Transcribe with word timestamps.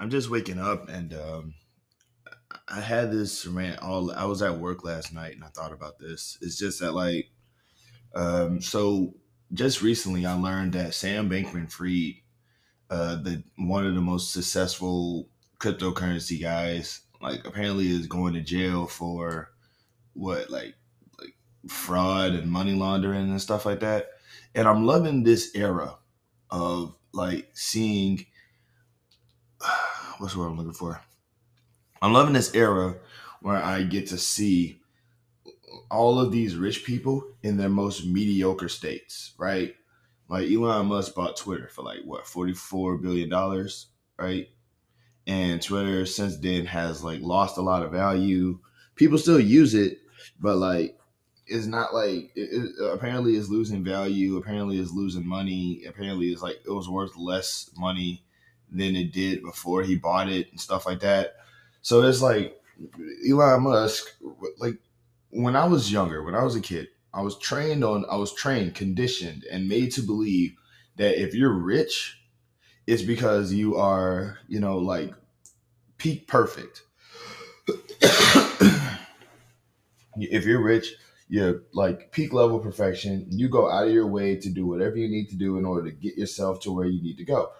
I'm 0.00 0.10
just 0.10 0.30
waking 0.30 0.58
up 0.58 0.88
and 0.88 1.12
um, 1.14 1.54
I 2.68 2.80
had 2.80 3.10
this 3.10 3.46
rant 3.46 3.80
all 3.80 4.10
I 4.12 4.24
was 4.24 4.42
at 4.42 4.58
work 4.58 4.84
last 4.84 5.12
night 5.12 5.34
and 5.34 5.44
I 5.44 5.48
thought 5.48 5.72
about 5.72 5.98
this. 5.98 6.38
It's 6.40 6.58
just 6.58 6.80
that 6.80 6.92
like 6.92 7.30
um 8.14 8.60
so 8.60 9.14
just 9.52 9.82
recently 9.82 10.24
I 10.26 10.34
learned 10.34 10.72
that 10.74 10.94
Sam 10.94 11.28
Bankman 11.28 11.70
Fried, 11.70 12.16
uh 12.90 13.16
the 13.16 13.42
one 13.56 13.86
of 13.86 13.94
the 13.94 14.00
most 14.00 14.32
successful 14.32 15.28
cryptocurrency 15.58 16.40
guys, 16.40 17.00
like 17.20 17.46
apparently 17.46 17.88
is 17.88 18.06
going 18.06 18.34
to 18.34 18.40
jail 18.40 18.86
for 18.86 19.50
what 20.14 20.50
like 20.50 20.74
like 21.20 21.34
fraud 21.68 22.32
and 22.32 22.50
money 22.50 22.74
laundering 22.74 23.30
and 23.30 23.40
stuff 23.40 23.66
like 23.66 23.80
that. 23.80 24.08
And 24.54 24.66
I'm 24.66 24.86
loving 24.86 25.22
this 25.22 25.54
era 25.54 25.96
of 26.50 26.96
like 27.12 27.50
seeing 27.54 28.26
what's 30.18 30.34
the 30.34 30.40
word 30.40 30.48
I'm 30.48 30.56
looking 30.56 30.72
for? 30.72 31.00
I'm 32.02 32.12
loving 32.12 32.34
this 32.34 32.54
era 32.54 32.96
where 33.40 33.56
I 33.56 33.82
get 33.82 34.08
to 34.08 34.18
see 34.18 34.80
all 35.90 36.18
of 36.20 36.32
these 36.32 36.56
rich 36.56 36.84
people 36.84 37.24
in 37.42 37.56
their 37.56 37.68
most 37.68 38.06
mediocre 38.06 38.68
states, 38.68 39.32
right? 39.38 39.74
Like 40.28 40.50
Elon 40.50 40.86
Musk 40.86 41.14
bought 41.14 41.36
Twitter 41.36 41.68
for 41.68 41.82
like 41.82 42.00
what, 42.04 42.26
44 42.26 42.98
billion 42.98 43.28
dollars, 43.28 43.86
right? 44.18 44.48
And 45.26 45.60
Twitter 45.62 46.06
since 46.06 46.36
then 46.36 46.66
has 46.66 47.02
like 47.02 47.20
lost 47.20 47.58
a 47.58 47.62
lot 47.62 47.82
of 47.82 47.92
value. 47.92 48.58
People 48.94 49.18
still 49.18 49.40
use 49.40 49.74
it, 49.74 49.98
but 50.40 50.56
like 50.56 50.98
it's 51.46 51.66
not 51.66 51.94
like 51.94 52.30
it, 52.34 52.50
it 52.52 52.92
apparently 52.92 53.36
is 53.36 53.50
losing 53.50 53.84
value, 53.84 54.36
apparently 54.36 54.78
is 54.78 54.92
losing 54.92 55.26
money, 55.26 55.84
apparently 55.88 56.26
it's 56.26 56.42
like 56.42 56.56
it 56.66 56.70
was 56.70 56.88
worth 56.88 57.16
less 57.16 57.70
money 57.76 58.22
than 58.70 58.96
it 58.96 59.12
did 59.12 59.42
before 59.42 59.82
he 59.82 59.96
bought 59.96 60.28
it 60.28 60.50
and 60.50 60.60
stuff 60.60 60.86
like 60.86 61.00
that. 61.00 61.36
So 61.82 62.02
it's 62.02 62.20
like 62.22 62.60
Elon 63.28 63.62
Musk, 63.62 64.06
like 64.58 64.78
when 65.30 65.56
I 65.56 65.64
was 65.66 65.92
younger, 65.92 66.22
when 66.22 66.34
I 66.34 66.44
was 66.44 66.56
a 66.56 66.60
kid, 66.60 66.88
I 67.12 67.22
was 67.22 67.38
trained 67.38 67.84
on, 67.84 68.04
I 68.10 68.16
was 68.16 68.34
trained, 68.34 68.74
conditioned, 68.74 69.44
and 69.50 69.68
made 69.68 69.92
to 69.92 70.02
believe 70.02 70.56
that 70.96 71.20
if 71.20 71.34
you're 71.34 71.52
rich, 71.52 72.20
it's 72.86 73.02
because 73.02 73.52
you 73.52 73.76
are, 73.76 74.38
you 74.48 74.60
know, 74.60 74.78
like 74.78 75.12
peak 75.96 76.26
perfect. 76.26 76.82
if 80.16 80.44
you're 80.44 80.62
rich, 80.62 80.94
you're 81.28 81.62
like 81.72 82.12
peak 82.12 82.32
level 82.32 82.58
perfection. 82.58 83.26
You 83.30 83.48
go 83.48 83.70
out 83.70 83.86
of 83.86 83.92
your 83.92 84.06
way 84.06 84.36
to 84.36 84.48
do 84.48 84.66
whatever 84.66 84.96
you 84.96 85.08
need 85.08 85.28
to 85.30 85.36
do 85.36 85.58
in 85.58 85.64
order 85.64 85.90
to 85.90 85.96
get 85.96 86.16
yourself 86.16 86.60
to 86.60 86.72
where 86.72 86.86
you 86.86 87.02
need 87.02 87.18
to 87.18 87.24
go 87.24 87.50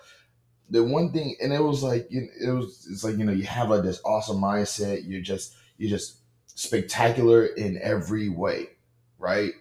the 0.71 0.85
one 0.85 1.13
thing, 1.13 1.37
and 1.43 1.53
it 1.53 1.63
was 1.63 1.83
like 1.83 2.09
it 2.11 2.53
was 2.53 2.87
it's 2.91 3.05
like 3.05 3.17
you 3.17 3.25
know 3.25 3.33
you 3.33 3.45
have 3.45 3.71
like 3.71 3.83
this 3.83 4.01
awesome 4.05 4.39
mindset. 4.39 5.03
You're 5.07 5.21
just 5.21 5.55
you're 5.79 5.91
just 5.91 6.19
spectacular 6.47 7.47
in 7.47 7.79
every 7.83 8.29
way, 8.29 8.69
right? 9.19 9.53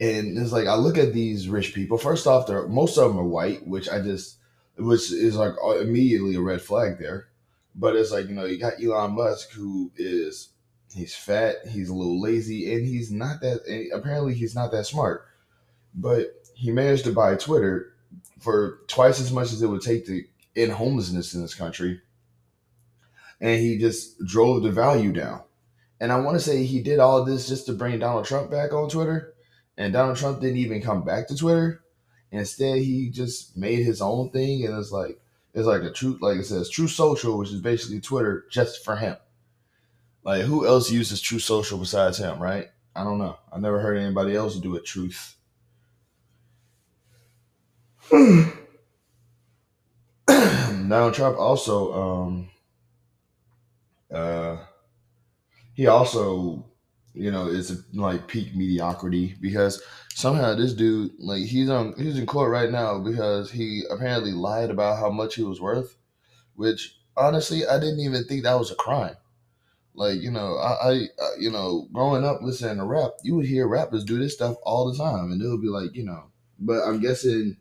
And 0.00 0.38
it's 0.38 0.52
like 0.52 0.66
I 0.66 0.74
look 0.74 0.98
at 0.98 1.12
these 1.12 1.48
rich 1.48 1.74
people. 1.74 1.98
First 1.98 2.26
off, 2.26 2.46
they're 2.46 2.66
most 2.66 2.96
of 2.96 3.08
them 3.08 3.18
are 3.18 3.24
white, 3.24 3.66
which 3.66 3.88
I 3.88 4.00
just 4.00 4.38
which 4.76 5.12
is 5.12 5.36
like 5.36 5.52
immediately 5.80 6.34
a 6.36 6.40
red 6.40 6.62
flag 6.62 6.98
there. 6.98 7.28
But 7.74 7.96
it's 7.96 8.12
like 8.12 8.28
you 8.28 8.34
know 8.34 8.44
you 8.44 8.58
got 8.58 8.82
Elon 8.82 9.12
Musk 9.12 9.52
who 9.52 9.92
is 9.96 10.48
he's 10.94 11.14
fat, 11.14 11.56
he's 11.68 11.88
a 11.88 11.94
little 11.94 12.20
lazy, 12.20 12.74
and 12.74 12.86
he's 12.86 13.10
not 13.10 13.40
that. 13.40 13.90
Apparently, 13.94 14.34
he's 14.34 14.54
not 14.54 14.72
that 14.72 14.86
smart. 14.86 15.26
But 15.94 16.34
he 16.54 16.70
managed 16.70 17.04
to 17.04 17.12
buy 17.12 17.34
Twitter 17.34 17.91
for 18.42 18.80
twice 18.88 19.20
as 19.20 19.32
much 19.32 19.52
as 19.52 19.62
it 19.62 19.68
would 19.68 19.82
take 19.82 20.06
to 20.06 20.24
end 20.56 20.72
homelessness 20.72 21.34
in 21.34 21.42
this 21.42 21.54
country. 21.54 22.00
And 23.40 23.60
he 23.60 23.78
just 23.78 24.24
drove 24.24 24.62
the 24.62 24.70
value 24.70 25.12
down. 25.12 25.42
And 26.00 26.12
I 26.12 26.20
want 26.20 26.36
to 26.36 26.44
say 26.44 26.64
he 26.64 26.82
did 26.82 26.98
all 26.98 27.24
this 27.24 27.48
just 27.48 27.66
to 27.66 27.72
bring 27.72 27.98
Donald 27.98 28.24
Trump 28.24 28.50
back 28.50 28.72
on 28.72 28.88
Twitter. 28.88 29.34
And 29.76 29.92
Donald 29.92 30.16
Trump 30.16 30.40
didn't 30.40 30.58
even 30.58 30.82
come 30.82 31.04
back 31.04 31.28
to 31.28 31.36
Twitter. 31.36 31.82
Instead, 32.30 32.78
he 32.78 33.10
just 33.10 33.56
made 33.56 33.84
his 33.84 34.00
own 34.02 34.30
thing. 34.30 34.64
And 34.64 34.76
it's 34.78 34.90
like, 34.90 35.20
it's 35.54 35.66
like 35.66 35.82
a 35.82 35.90
truth, 35.90 36.20
like 36.20 36.38
it 36.38 36.46
says, 36.46 36.70
Truth 36.70 36.90
Social, 36.90 37.38
which 37.38 37.50
is 37.50 37.60
basically 37.60 38.00
Twitter 38.00 38.44
just 38.50 38.84
for 38.84 38.96
him. 38.96 39.16
Like, 40.24 40.42
who 40.42 40.66
else 40.66 40.90
uses 40.90 41.20
Truth 41.20 41.42
Social 41.42 41.78
besides 41.78 42.18
him, 42.18 42.38
right? 42.40 42.68
I 42.94 43.04
don't 43.04 43.18
know. 43.18 43.38
I 43.52 43.58
never 43.58 43.80
heard 43.80 43.98
anybody 43.98 44.34
else 44.34 44.56
do 44.56 44.76
it. 44.76 44.84
Truth. 44.84 45.36
Donald 50.26 51.14
Trump 51.14 51.38
also 51.38 51.92
um 51.94 52.48
uh 54.12 54.58
he 55.72 55.86
also 55.86 56.62
you 57.14 57.30
know 57.30 57.46
is 57.46 57.82
like 57.94 58.28
peak 58.28 58.54
mediocrity 58.54 59.34
because 59.40 59.82
somehow 60.12 60.54
this 60.54 60.74
dude 60.74 61.12
like 61.20 61.44
he's 61.44 61.70
on 61.70 61.94
he's 61.96 62.18
in 62.18 62.26
court 62.26 62.50
right 62.50 62.70
now 62.70 62.98
because 62.98 63.50
he 63.50 63.82
apparently 63.90 64.32
lied 64.32 64.68
about 64.70 64.98
how 64.98 65.08
much 65.08 65.36
he 65.36 65.42
was 65.42 65.58
worth 65.58 65.96
which 66.54 66.98
honestly 67.16 67.66
i 67.66 67.78
didn't 67.78 68.00
even 68.00 68.24
think 68.24 68.42
that 68.42 68.58
was 68.58 68.70
a 68.70 68.74
crime. 68.74 69.16
Like 69.94 70.20
you 70.20 70.30
know 70.30 70.56
i, 70.58 70.90
I 70.90 71.06
you 71.38 71.50
know 71.50 71.88
growing 71.94 72.24
up 72.24 72.42
listening 72.42 72.76
to 72.76 72.84
rap 72.84 73.12
you 73.22 73.36
would 73.36 73.46
hear 73.46 73.66
rappers 73.66 74.04
do 74.04 74.18
this 74.18 74.34
stuff 74.34 74.56
all 74.64 74.90
the 74.90 74.98
time 74.98 75.32
and 75.32 75.40
it 75.40 75.48
would 75.48 75.62
be 75.62 75.68
like 75.68 75.94
you 75.94 76.04
know 76.04 76.24
but 76.58 76.82
i'm 76.82 77.00
guessing 77.00 77.56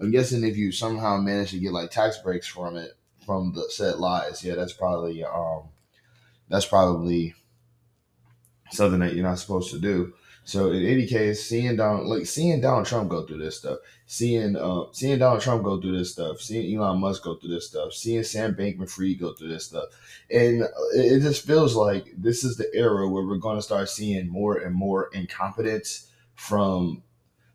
I'm 0.00 0.10
guessing 0.10 0.44
if 0.44 0.56
you 0.56 0.72
somehow 0.72 1.18
manage 1.18 1.50
to 1.50 1.58
get 1.58 1.72
like 1.72 1.90
tax 1.90 2.18
breaks 2.18 2.46
from 2.46 2.76
it 2.76 2.92
from 3.26 3.52
the 3.54 3.66
said 3.68 3.98
lies, 3.98 4.42
yeah, 4.42 4.54
that's 4.54 4.72
probably 4.72 5.22
um 5.24 5.64
that's 6.48 6.66
probably 6.66 7.34
something 8.70 9.00
that 9.00 9.14
you're 9.14 9.26
not 9.26 9.38
supposed 9.38 9.70
to 9.72 9.78
do. 9.78 10.14
So 10.44 10.72
in 10.72 10.84
any 10.84 11.06
case, 11.06 11.46
seeing 11.46 11.76
Donald 11.76 12.06
like 12.06 12.26
seeing 12.26 12.62
Donald 12.62 12.86
Trump 12.86 13.10
go 13.10 13.26
through 13.26 13.38
this 13.38 13.58
stuff, 13.58 13.78
seeing 14.06 14.56
uh 14.56 14.84
seeing 14.92 15.18
Donald 15.18 15.42
Trump 15.42 15.62
go 15.62 15.78
through 15.78 15.98
this 15.98 16.12
stuff, 16.12 16.40
seeing 16.40 16.74
Elon 16.74 16.98
Musk 16.98 17.22
go 17.22 17.36
through 17.36 17.50
this 17.50 17.68
stuff, 17.68 17.92
seeing 17.92 18.24
Sam 18.24 18.54
Bankman 18.54 18.90
Fried 18.90 19.20
go 19.20 19.34
through 19.34 19.48
this 19.48 19.66
stuff, 19.66 19.84
and 20.30 20.64
it 20.94 21.20
just 21.20 21.46
feels 21.46 21.76
like 21.76 22.06
this 22.16 22.42
is 22.42 22.56
the 22.56 22.74
era 22.74 23.06
where 23.06 23.24
we're 23.24 23.36
going 23.36 23.58
to 23.58 23.62
start 23.62 23.90
seeing 23.90 24.28
more 24.28 24.56
and 24.56 24.74
more 24.74 25.10
incompetence 25.12 26.10
from 26.34 27.02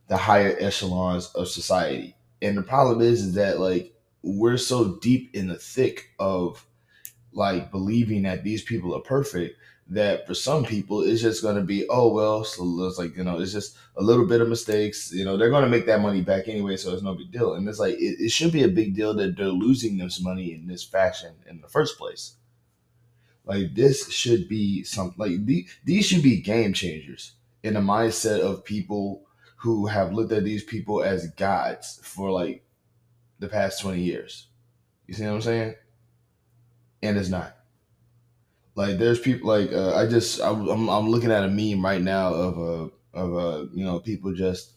the 0.07 0.17
higher 0.17 0.55
echelons 0.59 1.31
of 1.33 1.47
society 1.47 2.15
and 2.45 2.57
the 2.57 2.63
problem 2.63 3.01
is, 3.01 3.21
is 3.21 3.33
that 3.33 3.59
like 3.59 3.93
we're 4.21 4.57
so 4.57 4.95
deep 5.01 5.35
in 5.35 5.47
the 5.47 5.55
thick 5.55 6.09
of 6.19 6.65
like 7.33 7.71
believing 7.71 8.23
that 8.23 8.43
these 8.43 8.63
people 8.63 8.95
are 8.95 9.01
perfect 9.01 9.57
that 9.87 10.25
for 10.25 10.33
some 10.33 10.65
people 10.65 11.01
it's 11.03 11.21
just 11.21 11.43
going 11.43 11.55
to 11.55 11.61
be 11.61 11.85
oh 11.89 12.11
well 12.11 12.43
so 12.43 12.63
it's 12.87 12.97
like 12.97 13.15
you 13.15 13.23
know 13.23 13.39
it's 13.39 13.51
just 13.51 13.77
a 13.97 14.01
little 14.01 14.25
bit 14.25 14.41
of 14.41 14.49
mistakes 14.49 15.13
you 15.13 15.23
know 15.23 15.37
they're 15.37 15.51
going 15.51 15.63
to 15.63 15.69
make 15.69 15.85
that 15.85 16.01
money 16.01 16.21
back 16.21 16.47
anyway 16.47 16.75
so 16.75 16.91
it's 16.91 17.03
no 17.03 17.13
big 17.13 17.31
deal. 17.31 17.53
And 17.53 17.67
it's 17.69 17.79
like 17.79 17.93
it, 17.95 18.17
it 18.19 18.31
should 18.31 18.51
be 18.51 18.63
a 18.63 18.67
big 18.67 18.95
deal 18.95 19.13
that 19.13 19.37
they're 19.37 19.47
losing 19.47 19.97
this 19.97 20.19
money 20.21 20.53
in 20.53 20.67
this 20.67 20.83
fashion 20.83 21.33
in 21.47 21.61
the 21.61 21.67
first 21.67 21.97
place. 21.99 22.35
Like 23.45 23.75
this 23.75 24.09
should 24.11 24.49
be 24.49 24.83
some 24.83 25.13
like 25.17 25.45
the, 25.45 25.67
these 25.83 26.07
should 26.07 26.23
be 26.23 26.41
game 26.41 26.73
changers 26.73 27.33
in 27.61 27.75
the 27.75 27.79
mindset 27.79 28.39
of 28.39 28.65
people 28.65 29.24
who 29.73 29.87
have 29.87 30.13
looked 30.13 30.31
at 30.31 30.43
these 30.43 30.63
people 30.63 31.03
as 31.03 31.27
gods 31.31 31.99
for 32.03 32.31
like 32.31 32.63
the 33.39 33.47
past 33.47 33.81
20 33.81 34.01
years. 34.01 34.47
You 35.07 35.13
see 35.13 35.25
what 35.25 35.33
I'm 35.33 35.41
saying? 35.41 35.75
And 37.01 37.17
it's 37.17 37.29
not. 37.29 37.55
Like 38.75 38.97
there's 38.97 39.19
people 39.19 39.49
like 39.49 39.71
uh, 39.71 39.95
I 39.95 40.07
just 40.07 40.41
I'm, 40.41 40.89
I'm 40.89 41.09
looking 41.09 41.31
at 41.31 41.43
a 41.43 41.47
meme 41.47 41.83
right 41.83 42.01
now 42.01 42.33
of 42.33 42.57
a 42.57 42.89
of 43.17 43.33
a 43.33 43.69
you 43.73 43.85
know 43.85 43.99
people 43.99 44.33
just 44.33 44.71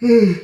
I'm 0.02 0.42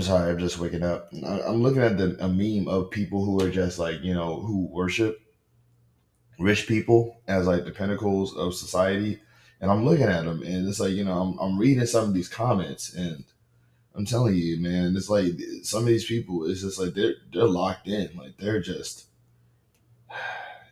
sorry 0.00 0.30
I'm 0.30 0.38
just 0.38 0.58
waking 0.58 0.82
up. 0.82 1.08
I'm 1.12 1.62
looking 1.62 1.82
at 1.82 1.96
the 1.96 2.16
a 2.22 2.28
meme 2.28 2.68
of 2.68 2.90
people 2.90 3.24
who 3.24 3.42
are 3.42 3.50
just 3.50 3.78
like 3.78 4.02
you 4.02 4.12
know 4.12 4.40
who 4.40 4.66
worship 4.66 5.20
rich 6.38 6.66
people 6.66 7.20
as 7.26 7.46
like 7.46 7.64
the 7.64 7.70
pinnacles 7.70 8.36
of 8.36 8.54
society 8.54 9.20
and 9.62 9.70
I'm 9.70 9.84
looking 9.84 10.08
at 10.08 10.24
them, 10.24 10.42
and 10.42 10.68
it's 10.68 10.80
like 10.80 10.90
you 10.90 11.04
know, 11.04 11.18
I'm, 11.18 11.38
I'm 11.38 11.58
reading 11.58 11.86
some 11.86 12.04
of 12.04 12.14
these 12.14 12.28
comments, 12.28 12.92
and 12.92 13.24
I'm 13.94 14.04
telling 14.04 14.34
you, 14.34 14.60
man, 14.60 14.94
it's 14.96 15.08
like 15.08 15.34
some 15.62 15.84
of 15.84 15.86
these 15.86 16.04
people, 16.04 16.50
it's 16.50 16.62
just 16.62 16.80
like 16.80 16.94
they're 16.94 17.14
they're 17.32 17.44
locked 17.44 17.88
in, 17.88 18.10
like 18.16 18.36
they're 18.36 18.60
just. 18.60 19.06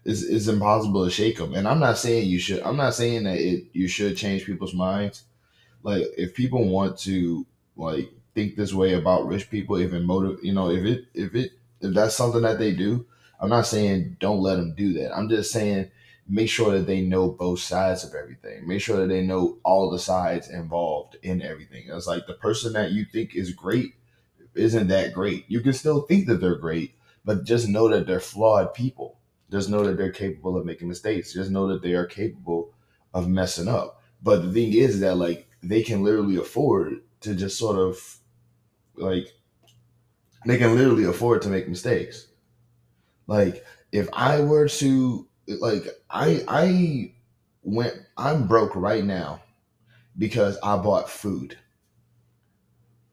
It's, 0.02 0.22
it's 0.22 0.48
impossible 0.48 1.04
to 1.04 1.10
shake 1.10 1.36
them, 1.36 1.54
and 1.54 1.68
I'm 1.68 1.78
not 1.78 1.98
saying 1.98 2.26
you 2.26 2.38
should. 2.38 2.62
I'm 2.62 2.78
not 2.78 2.94
saying 2.94 3.24
that 3.24 3.38
it 3.38 3.66
you 3.74 3.86
should 3.86 4.16
change 4.16 4.46
people's 4.46 4.72
minds. 4.72 5.24
Like 5.82 6.04
if 6.16 6.34
people 6.34 6.66
want 6.68 6.98
to 7.00 7.46
like 7.76 8.10
think 8.34 8.56
this 8.56 8.72
way 8.72 8.94
about 8.94 9.26
rich 9.26 9.50
people, 9.50 9.76
if 9.76 9.92
it 9.92 10.00
motive, 10.00 10.38
you 10.42 10.54
know, 10.54 10.70
if 10.70 10.84
it 10.84 11.04
if 11.12 11.34
it 11.34 11.52
if 11.82 11.94
that's 11.94 12.14
something 12.16 12.40
that 12.42 12.58
they 12.58 12.72
do, 12.72 13.04
I'm 13.38 13.50
not 13.50 13.66
saying 13.66 14.16
don't 14.20 14.40
let 14.40 14.56
them 14.56 14.74
do 14.74 14.94
that. 14.94 15.14
I'm 15.14 15.28
just 15.28 15.52
saying 15.52 15.90
make 16.30 16.48
sure 16.48 16.72
that 16.72 16.86
they 16.86 17.00
know 17.00 17.28
both 17.28 17.58
sides 17.58 18.04
of 18.04 18.14
everything. 18.14 18.66
Make 18.66 18.80
sure 18.80 18.98
that 18.98 19.08
they 19.08 19.26
know 19.26 19.58
all 19.64 19.90
the 19.90 19.98
sides 19.98 20.48
involved 20.48 21.16
in 21.22 21.42
everything. 21.42 21.86
It's 21.88 22.06
like 22.06 22.26
the 22.26 22.34
person 22.34 22.72
that 22.74 22.92
you 22.92 23.04
think 23.04 23.34
is 23.34 23.52
great 23.52 23.94
isn't 24.54 24.86
that 24.88 25.12
great. 25.12 25.44
You 25.48 25.60
can 25.60 25.72
still 25.72 26.02
think 26.02 26.28
that 26.28 26.40
they're 26.40 26.54
great, 26.54 26.94
but 27.24 27.44
just 27.44 27.68
know 27.68 27.88
that 27.88 28.06
they're 28.06 28.20
flawed 28.20 28.74
people. 28.74 29.18
Just 29.50 29.68
know 29.68 29.84
that 29.84 29.96
they're 29.96 30.12
capable 30.12 30.56
of 30.56 30.64
making 30.64 30.86
mistakes. 30.86 31.32
Just 31.32 31.50
know 31.50 31.66
that 31.66 31.82
they 31.82 31.94
are 31.94 32.06
capable 32.06 32.72
of 33.12 33.28
messing 33.28 33.66
up. 33.66 34.00
But 34.22 34.42
the 34.42 34.52
thing 34.52 34.72
is 34.72 35.00
that 35.00 35.16
like 35.16 35.48
they 35.62 35.82
can 35.82 36.04
literally 36.04 36.36
afford 36.36 37.02
to 37.22 37.34
just 37.34 37.58
sort 37.58 37.76
of 37.76 38.18
like 38.94 39.26
they 40.46 40.58
can 40.58 40.76
literally 40.76 41.04
afford 41.04 41.42
to 41.42 41.48
make 41.48 41.68
mistakes. 41.68 42.28
Like 43.26 43.64
if 43.90 44.08
I 44.12 44.40
were 44.40 44.68
to 44.68 45.26
like 45.60 45.86
I 46.08 46.44
I 46.46 47.14
went 47.62 47.94
I'm 48.16 48.46
broke 48.46 48.74
right 48.76 49.04
now 49.04 49.42
because 50.16 50.58
I 50.62 50.76
bought 50.76 51.10
food. 51.10 51.56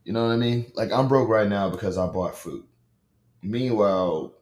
You 0.03 0.13
know 0.13 0.25
what 0.25 0.33
I 0.33 0.37
mean? 0.37 0.71
Like 0.75 0.91
I'm 0.91 1.07
broke 1.07 1.29
right 1.29 1.49
now 1.49 1.69
because 1.69 1.97
I 1.97 2.07
bought 2.07 2.35
food. 2.35 2.63
Meanwhile, 3.41 4.33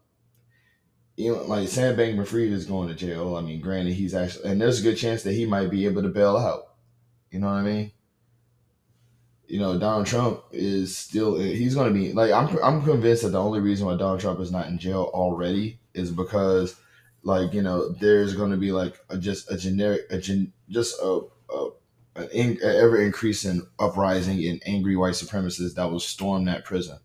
you 1.17 1.33
know, 1.33 1.43
like 1.43 1.67
Sam 1.67 1.95
Bankman 1.95 2.27
Fried 2.27 2.51
is 2.51 2.65
going 2.65 2.87
to 2.89 2.93
jail. 2.95 3.35
I 3.35 3.41
mean, 3.41 3.61
granted, 3.61 3.93
he's 3.93 4.13
actually, 4.13 4.51
and 4.51 4.61
there's 4.61 4.79
a 4.79 4.83
good 4.83 4.97
chance 4.97 5.23
that 5.23 5.33
he 5.33 5.45
might 5.45 5.71
be 5.71 5.85
able 5.85 6.01
to 6.01 6.09
bail 6.09 6.37
out. 6.37 6.73
You 7.31 7.39
know 7.39 7.47
what 7.47 7.53
I 7.53 7.61
mean? 7.63 7.91
You 9.47 9.59
know, 9.59 9.77
Donald 9.77 10.07
Trump 10.07 10.41
is 10.51 10.97
still, 10.97 11.37
he's 11.37 11.75
going 11.75 11.93
to 11.93 11.99
be, 11.99 12.11
like, 12.13 12.31
I'm, 12.31 12.57
I'm 12.63 12.83
convinced 12.83 13.23
that 13.23 13.29
the 13.29 13.41
only 13.41 13.59
reason 13.59 13.85
why 13.85 13.95
Donald 13.95 14.19
Trump 14.19 14.39
is 14.39 14.51
not 14.51 14.67
in 14.67 14.79
jail 14.79 15.11
already 15.13 15.79
is 15.93 16.11
because, 16.11 16.75
like, 17.25 17.53
you 17.53 17.61
know, 17.61 17.89
there's 17.89 18.33
going 18.33 18.51
to 18.51 18.57
be, 18.57 18.71
like, 18.71 18.97
a, 19.09 19.17
just 19.17 19.51
a 19.51 19.57
generic, 19.57 20.03
a 20.09 20.17
gen, 20.17 20.53
just 20.69 20.97
a, 21.01 21.21
a 21.49 21.69
an 22.15 22.29
in, 22.31 22.57
ever 22.63 23.01
increasing 23.01 23.67
uprising 23.77 24.41
in 24.41 24.61
angry 24.65 24.95
white 24.95 25.15
supremacists 25.15 25.75
that 25.75 25.91
will 25.91 25.99
storm 25.99 26.45
that 26.45 26.63
prison 26.63 26.97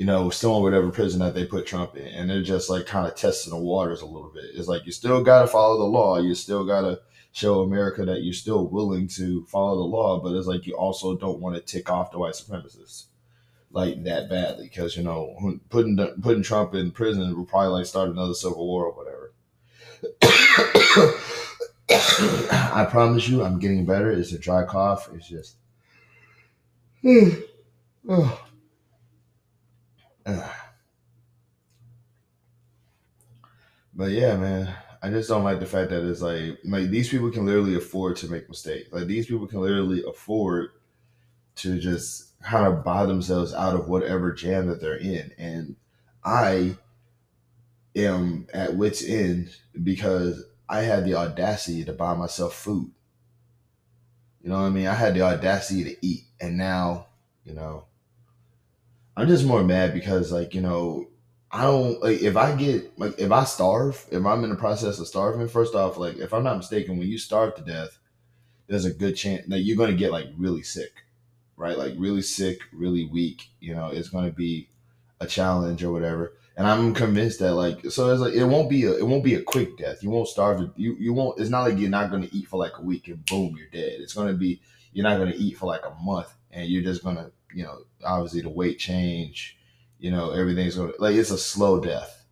you 0.00 0.06
know, 0.06 0.30
in 0.30 0.62
whatever 0.62 0.90
prison 0.90 1.20
that 1.20 1.34
they 1.34 1.44
put 1.44 1.66
Trump 1.66 1.94
in. 1.94 2.06
And 2.06 2.30
they're 2.30 2.42
just 2.42 2.70
like 2.70 2.86
kind 2.86 3.06
of 3.06 3.14
testing 3.16 3.50
the 3.50 3.58
waters 3.58 4.00
a 4.00 4.06
little 4.06 4.30
bit. 4.32 4.46
It's 4.54 4.66
like 4.66 4.86
you 4.86 4.92
still 4.92 5.22
got 5.22 5.42
to 5.42 5.46
follow 5.46 5.76
the 5.76 5.84
law. 5.84 6.18
You 6.18 6.34
still 6.34 6.64
got 6.64 6.80
to 6.80 7.00
show 7.32 7.60
America 7.60 8.06
that 8.06 8.22
you're 8.22 8.32
still 8.32 8.66
willing 8.66 9.08
to 9.08 9.44
follow 9.44 9.76
the 9.76 9.84
law. 9.84 10.18
But 10.18 10.34
it's 10.34 10.46
like 10.46 10.66
you 10.66 10.74
also 10.74 11.18
don't 11.18 11.40
want 11.40 11.54
to 11.56 11.60
tick 11.60 11.90
off 11.90 12.12
the 12.12 12.18
white 12.18 12.32
supremacists 12.32 13.08
like 13.70 14.02
that 14.04 14.28
badly 14.28 14.64
because, 14.64 14.96
you 14.96 15.02
know, 15.02 15.58
putting, 15.68 15.96
putting 16.20 16.42
Trump 16.42 16.74
in 16.74 16.90
prison 16.90 17.36
will 17.36 17.46
probably 17.46 17.70
like 17.70 17.86
start 17.86 18.10
another 18.10 18.34
civil 18.34 18.66
war 18.66 18.86
or 18.86 18.92
whatever. 18.92 19.32
I 22.52 22.86
promise 22.90 23.28
you, 23.28 23.42
I'm 23.42 23.58
getting 23.58 23.86
better. 23.86 24.10
It's 24.10 24.32
a 24.32 24.38
dry 24.38 24.64
cough. 24.64 25.08
It's 25.14 25.28
just. 25.28 25.56
But 33.92 34.12
yeah, 34.12 34.36
man, 34.36 34.74
I 35.02 35.10
just 35.10 35.28
don't 35.28 35.44
like 35.44 35.60
the 35.60 35.66
fact 35.66 35.90
that 35.90 36.08
it's 36.08 36.22
like 36.22 36.58
like 36.64 36.88
these 36.88 37.10
people 37.10 37.30
can 37.30 37.44
literally 37.44 37.74
afford 37.74 38.16
to 38.18 38.30
make 38.30 38.48
mistakes. 38.48 38.90
Like 38.92 39.06
these 39.06 39.26
people 39.26 39.46
can 39.46 39.60
literally 39.60 40.02
afford 40.08 40.70
to 41.62 41.78
just 41.78 42.38
kind 42.42 42.66
of 42.66 42.84
buy 42.84 43.06
themselves 43.06 43.52
out 43.52 43.74
of 43.74 43.88
whatever 43.88 44.32
jam 44.32 44.66
that 44.68 44.80
they're 44.80 44.96
in. 44.96 45.32
And 45.38 45.76
I 46.24 46.76
am 47.94 48.46
at 48.52 48.76
wit's 48.76 49.04
end 49.04 49.56
because 49.82 50.44
I 50.68 50.82
had 50.82 51.04
the 51.04 51.14
audacity 51.14 51.84
to 51.84 51.92
buy 51.92 52.14
myself 52.14 52.54
food. 52.54 52.90
You 54.42 54.50
know 54.50 54.56
what 54.56 54.66
I 54.66 54.70
mean? 54.70 54.86
I 54.86 54.94
had 54.94 55.14
the 55.14 55.22
audacity 55.22 55.84
to 55.84 56.06
eat. 56.06 56.24
And 56.40 56.56
now, 56.56 57.08
you 57.44 57.54
know, 57.54 57.84
I'm 59.16 59.28
just 59.28 59.44
more 59.44 59.62
mad 59.62 59.92
because 59.92 60.32
like 60.32 60.54
you 60.54 60.62
know 60.62 61.08
I 61.50 61.64
don't 61.64 62.00
like 62.00 62.22
if 62.22 62.36
I 62.36 62.54
get 62.56 62.98
like 62.98 63.18
if 63.18 63.30
I 63.30 63.44
starve 63.44 64.06
if 64.10 64.24
I'm 64.24 64.44
in 64.44 64.50
the 64.50 64.56
process 64.56 64.98
of 64.98 65.08
starving. 65.08 65.46
First 65.48 65.74
off, 65.74 65.98
like 65.98 66.16
if 66.16 66.32
I'm 66.32 66.44
not 66.44 66.56
mistaken, 66.56 66.96
when 66.96 67.08
you 67.08 67.18
starve 67.18 67.54
to 67.56 67.62
death, 67.62 67.98
there's 68.66 68.84
a 68.84 68.92
good 68.92 69.16
chance 69.16 69.46
that 69.48 69.60
you're 69.60 69.86
to 69.86 69.92
get 69.92 70.12
like 70.12 70.28
really 70.38 70.62
sick, 70.62 70.92
right? 71.60 71.76
Like 71.76 71.94
really 71.98 72.22
sick, 72.22 72.62
really 72.72 73.04
weak. 73.04 73.50
You 73.60 73.74
know, 73.74 73.88
it's 73.88 74.08
going 74.08 74.24
to 74.24 74.32
be 74.32 74.68
a 75.20 75.26
challenge 75.26 75.84
or 75.84 75.92
whatever. 75.92 76.32
And 76.56 76.66
I'm 76.66 76.94
convinced 76.94 77.38
that 77.40 77.54
like 77.54 77.84
so 77.90 78.10
it's 78.10 78.20
like 78.20 78.34
it 78.34 78.44
won't 78.44 78.70
be 78.70 78.84
a 78.84 78.92
it 78.94 79.06
won't 79.06 79.24
be 79.24 79.34
a 79.34 79.42
quick 79.42 79.78
death. 79.78 80.02
You 80.02 80.10
won't 80.10 80.28
starve. 80.28 80.70
You 80.76 80.96
you 80.98 81.12
won't. 81.12 81.38
It's 81.38 81.50
not 81.50 81.62
like 81.62 81.78
you're 81.78 81.90
not 81.90 82.10
going 82.10 82.22
to 82.26 82.34
eat 82.34 82.48
for 82.48 82.58
like 82.58 82.78
a 82.78 82.82
week 82.82 83.08
and 83.08 83.24
boom 83.26 83.56
you're 83.56 83.68
dead. 83.68 84.00
It's 84.00 84.14
going 84.14 84.28
to 84.28 84.34
be 84.34 84.60
you're 84.92 85.04
not 85.04 85.18
going 85.18 85.30
to 85.30 85.38
eat 85.38 85.58
for 85.58 85.66
like 85.66 85.84
a 85.86 85.94
month 86.02 86.34
and 86.50 86.68
you're 86.68 86.82
just 86.82 87.04
going 87.04 87.16
to 87.16 87.30
you 87.54 87.64
know, 87.64 87.82
obviously 88.04 88.40
the 88.40 88.48
weight 88.48 88.78
change, 88.78 89.58
you 89.98 90.10
know, 90.10 90.30
everything's 90.30 90.76
going 90.76 90.92
to 90.92 91.00
like 91.00 91.14
it's 91.14 91.30
a 91.30 91.38
slow 91.38 91.80
death. 91.80 92.24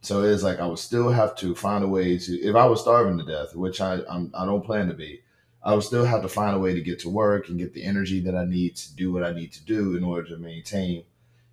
So 0.00 0.22
it's 0.22 0.42
like 0.42 0.58
I 0.58 0.66
would 0.66 0.78
still 0.80 1.10
have 1.10 1.36
to 1.36 1.54
find 1.54 1.84
a 1.84 1.88
way 1.88 2.18
to 2.18 2.32
if 2.40 2.56
I 2.56 2.66
was 2.66 2.80
starving 2.80 3.18
to 3.18 3.24
death, 3.24 3.54
which 3.54 3.80
I 3.80 4.00
I'm, 4.08 4.32
I 4.34 4.44
don't 4.44 4.64
plan 4.64 4.88
to 4.88 4.94
be, 4.94 5.22
I 5.64 5.74
would 5.74 5.84
still 5.84 6.04
have 6.04 6.22
to 6.22 6.28
find 6.28 6.56
a 6.56 6.58
way 6.58 6.74
to 6.74 6.80
get 6.80 6.98
to 7.00 7.08
work 7.08 7.48
and 7.48 7.58
get 7.58 7.72
the 7.72 7.84
energy 7.84 8.20
that 8.20 8.34
I 8.34 8.44
need 8.44 8.76
to 8.76 8.94
do 8.96 9.12
what 9.12 9.22
I 9.22 9.32
need 9.32 9.52
to 9.52 9.64
do 9.64 9.96
in 9.96 10.02
order 10.02 10.28
to 10.28 10.36
maintain. 10.36 11.04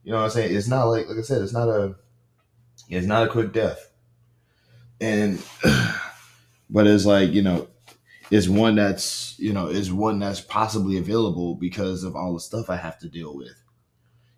You 0.03 0.11
know 0.11 0.17
what 0.17 0.25
I'm 0.25 0.29
saying? 0.31 0.55
It's 0.55 0.67
not 0.67 0.85
like 0.85 1.07
like 1.07 1.17
I 1.17 1.21
said, 1.21 1.41
it's 1.41 1.53
not 1.53 1.69
a 1.69 1.95
it's 2.89 3.05
not 3.05 3.27
a 3.27 3.29
quick 3.29 3.53
death. 3.53 3.91
And 4.99 5.41
but 6.69 6.87
it's 6.87 7.05
like, 7.05 7.31
you 7.31 7.43
know, 7.43 7.67
it's 8.31 8.47
one 8.47 8.75
that's 8.75 9.37
you 9.37 9.53
know 9.53 9.67
is 9.67 9.93
one 9.93 10.19
that's 10.19 10.41
possibly 10.41 10.97
available 10.97 11.55
because 11.55 12.03
of 12.03 12.15
all 12.15 12.33
the 12.33 12.39
stuff 12.39 12.69
I 12.69 12.77
have 12.77 12.97
to 12.99 13.09
deal 13.09 13.35
with. 13.35 13.63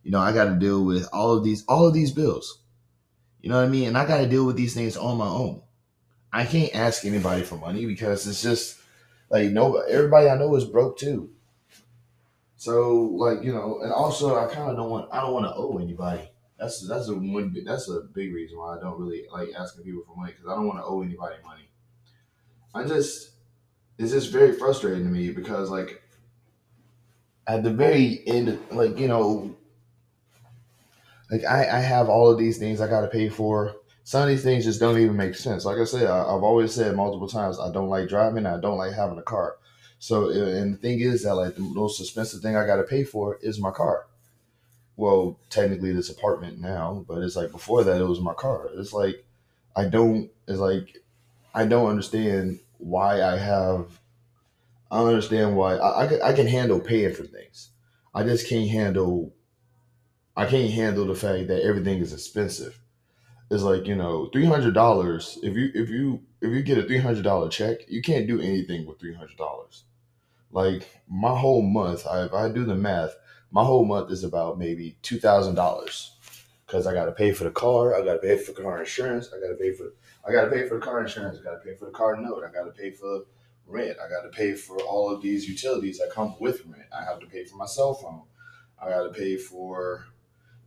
You 0.04 0.12
know, 0.12 0.20
I 0.20 0.34
got 0.34 0.46
to 0.46 0.56
deal 0.56 0.84
with 0.84 1.08
all 1.14 1.34
of 1.34 1.44
these 1.44 1.64
all 1.66 1.88
of 1.88 1.94
these 1.94 2.12
bills. 2.12 2.60
You 3.40 3.50
know 3.50 3.56
what 3.56 3.66
I 3.66 3.70
mean? 3.70 3.88
And 3.88 3.98
I 3.98 4.06
got 4.06 4.18
to 4.18 4.28
deal 4.28 4.46
with 4.46 4.56
these 4.56 4.74
things 4.74 4.98
on 4.98 5.18
my 5.18 5.28
own. 5.28 5.62
I 6.34 6.46
can't 6.46 6.76
ask 6.76 7.06
anybody 7.06 7.44
for 7.44 7.56
money 7.56 7.86
because 7.86 8.28
it's 8.28 8.42
just 8.42 8.81
like 9.32 9.50
no 9.52 9.78
everybody 9.78 10.30
I 10.30 10.36
know 10.36 10.54
is 10.56 10.66
broke 10.66 11.00
too. 11.00 11.32
So 12.58 12.94
like 13.16 13.44
you 13.44 13.54
know, 13.54 13.80
and 13.82 13.92
also 13.92 14.38
I 14.38 14.54
kind 14.54 14.70
of 14.70 14.78
don't 14.78 14.90
want 14.90 15.10
I 15.12 15.22
don't 15.22 15.34
want 15.34 15.46
to 15.46 15.56
owe 15.56 15.80
anybody. 15.80 16.30
That's 16.60 16.88
that's 16.88 17.08
a 17.08 17.16
one 17.16 17.56
that's 17.66 17.90
a 17.90 18.02
big 18.02 18.34
reason 18.34 18.60
why 18.60 18.78
I 18.78 18.80
don't 18.82 19.00
really 19.00 19.24
like 19.32 19.50
asking 19.58 19.86
people 19.86 20.04
for 20.06 20.16
money 20.16 20.34
because 20.34 20.48
I 20.48 20.56
don't 20.56 20.68
want 20.68 20.80
to 20.80 20.86
owe 20.86 21.02
anybody 21.02 21.38
money. 21.44 21.70
I 22.76 22.84
just 22.84 23.32
it's 23.98 24.12
just 24.12 24.32
very 24.32 24.52
frustrating 24.52 25.06
to 25.06 25.10
me 25.10 25.32
because 25.32 25.72
like 25.72 26.04
at 27.48 27.64
the 27.64 27.72
very 27.72 28.22
end, 28.28 28.60
like 28.72 29.00
you 29.00 29.08
know, 29.08 29.56
like 31.32 31.46
I, 31.46 31.78
I 31.78 31.80
have 31.80 32.10
all 32.10 32.30
of 32.30 32.38
these 32.38 32.58
things 32.58 32.82
I 32.82 32.88
got 32.88 33.02
to 33.02 33.08
pay 33.08 33.30
for. 33.30 33.76
Some 34.12 34.24
of 34.24 34.28
these 34.28 34.44
things 34.44 34.66
just 34.66 34.82
don't 34.82 35.00
even 35.00 35.16
make 35.16 35.36
sense. 35.36 35.64
Like 35.64 35.78
I 35.78 35.86
said, 35.86 36.06
I, 36.06 36.18
have 36.18 36.44
always 36.44 36.74
said 36.74 36.98
multiple 36.98 37.30
times, 37.30 37.62
I 37.62 37.72
don't 37.72 37.88
like 37.88 38.10
driving. 38.10 38.46
I 38.46 38.60
don't 38.60 38.78
like 38.78 38.92
having 38.92 39.18
a 39.18 39.22
car. 39.22 39.56
So, 40.00 40.28
and 40.32 40.74
the 40.74 40.78
thing 40.78 41.00
is 41.00 41.24
that 41.24 41.36
like 41.36 41.56
the 41.56 41.62
most 41.62 42.02
expensive 42.02 42.42
thing 42.42 42.58
I 42.58 42.66
got 42.66 42.76
to 42.76 42.84
pay 42.84 43.06
for 43.06 43.40
is 43.42 43.58
my 43.58 43.72
car. 43.72 44.08
Well, 44.98 45.40
technically 45.50 45.94
this 45.94 46.10
apartment 46.10 46.60
now, 46.60 47.06
but 47.08 47.20
it's 47.20 47.38
like 47.38 47.54
before 47.54 47.86
that 47.86 48.02
it 48.02 48.06
was 48.06 48.20
my 48.20 48.34
car. 48.34 48.68
It's 48.74 48.92
like 48.92 49.24
I 49.78 49.86
don't. 49.86 50.30
It's 50.46 50.60
like 50.60 50.98
I 51.56 51.66
don't 51.66 51.90
understand 51.90 52.60
why 52.80 53.24
I 53.24 53.38
have. 53.38 54.02
I 54.92 54.98
don't 54.98 55.08
understand 55.08 55.56
why 55.56 55.78
I, 55.78 56.04
I, 56.04 56.30
I 56.32 56.34
can 56.34 56.48
handle 56.48 56.82
paying 56.82 57.14
for 57.14 57.24
things. 57.24 57.70
I 58.14 58.24
just 58.24 58.50
can't 58.50 58.70
handle. 58.70 59.32
I 60.36 60.48
can't 60.48 60.74
handle 60.74 61.06
the 61.06 61.16
fact 61.16 61.48
that 61.48 61.64
everything 61.64 62.00
is 62.00 62.12
expensive. 62.12 62.81
It's 63.52 63.64
like 63.64 63.86
you 63.86 63.96
know, 63.96 64.28
three 64.34 64.46
hundred 64.46 64.74
dollars. 64.74 65.38
If 65.44 65.58
you 65.58 65.72
if 65.76 65.90
you 65.90 66.22
if 66.42 66.52
you 66.52 66.64
get 66.64 66.80
a 66.80 66.84
three 66.84 67.00
hundred 67.00 67.24
dollar 67.24 67.50
check, 67.50 67.80
you 67.90 68.02
can't 68.02 68.28
do 68.28 68.40
anything 68.42 68.86
with 68.88 69.00
three 69.00 69.14
hundred 69.14 69.38
dollars. 69.38 69.84
Like 70.52 70.90
my 71.10 71.38
whole 71.38 71.62
month, 71.62 72.08
I, 72.08 72.24
if 72.24 72.34
I 72.34 72.50
do 72.50 72.66
the 72.66 72.76
math, 72.76 73.16
my 73.52 73.64
whole 73.64 73.86
month 73.86 74.12
is 74.12 74.24
about 74.24 74.58
maybe 74.58 74.98
two 75.04 75.20
thousand 75.20 75.56
dollars 75.56 76.18
because 76.66 76.88
I 76.88 76.94
got 76.94 77.06
to 77.06 77.12
pay 77.12 77.34
for 77.34 77.44
the 77.44 77.52
car, 77.52 77.94
I 77.94 78.06
got 78.06 78.14
to 78.14 78.20
pay 78.20 78.38
for 78.38 78.54
car 78.54 78.80
insurance, 78.80 79.30
I 79.36 79.40
got 79.42 79.50
to 79.50 79.56
pay 79.56 79.74
for 79.74 79.94
I 80.28 80.32
got 80.32 80.46
to 80.46 80.52
pay 80.52 80.68
for 80.68 80.76
the 80.76 80.86
car 80.86 81.02
insurance. 81.02 81.40
I 81.40 81.44
got 81.44 81.62
to 81.62 81.66
pay 81.70 81.76
for 81.76 81.86
the 81.86 81.92
car 81.92 82.16
note. 82.16 82.44
I 82.48 82.52
got 82.52 82.66
to 82.66 82.72
pay 82.72 82.92
for 82.92 83.24
rent. 83.66 83.98
I 84.04 84.10
got 84.10 84.22
to 84.24 84.30
pay 84.30 84.54
for 84.54 84.78
all 84.82 85.14
of 85.14 85.22
these 85.22 85.48
utilities 85.48 85.98
that 85.98 86.12
come 86.12 86.36
with 86.40 86.66
rent. 86.66 86.88
I 86.98 87.04
have 87.04 87.20
to 87.20 87.26
pay 87.26 87.44
for 87.46 87.58
my 87.58 87.66
cell 87.66 87.94
phone. 87.96 88.24
I 88.82 88.90
got 88.90 89.04
to 89.04 89.10
pay 89.10 89.38
for, 89.38 90.06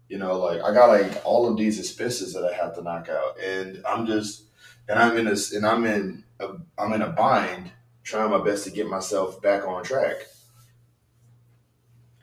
you 0.08 0.18
know, 0.18 0.38
like 0.38 0.62
I 0.62 0.73
got 0.73 0.88
like 0.88 1.23
all 1.25 1.49
of 1.49 1.56
these 1.56 1.78
expenses 1.78 2.34
that 2.34 2.44
I 2.44 2.54
have 2.54 2.75
to 2.75 2.82
knock 2.82 3.08
out, 3.08 3.38
and 3.40 3.82
I'm 3.87 4.06
just, 4.06 4.44
and 4.88 4.99
I'm 4.99 5.16
in 5.16 5.26
this, 5.26 5.52
and 5.52 5.66
I'm 5.66 5.84
in, 5.87 6.25
a, 6.40 6.49
I'm 6.78 6.92
in 6.92 7.02
a 7.02 7.11
bind, 7.11 7.70
trying 8.02 8.30
my 8.30 8.42
best 8.42 8.64
to 8.64 8.70
get 8.70 8.87
myself 8.88 9.40
back 9.42 9.66
on 9.66 9.84
track. 9.84 10.16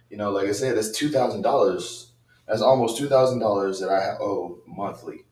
You 0.09 0.17
know, 0.17 0.31
like 0.31 0.47
I 0.47 0.51
said, 0.51 0.77
that's 0.77 0.91
two 0.91 1.09
thousand 1.09 1.41
dollars. 1.41 2.11
That's 2.47 2.61
almost 2.61 2.97
two 2.97 3.07
thousand 3.07 3.39
dollars 3.39 3.79
that 3.79 3.89
I 3.89 4.17
owe 4.21 4.59
monthly 4.67 5.25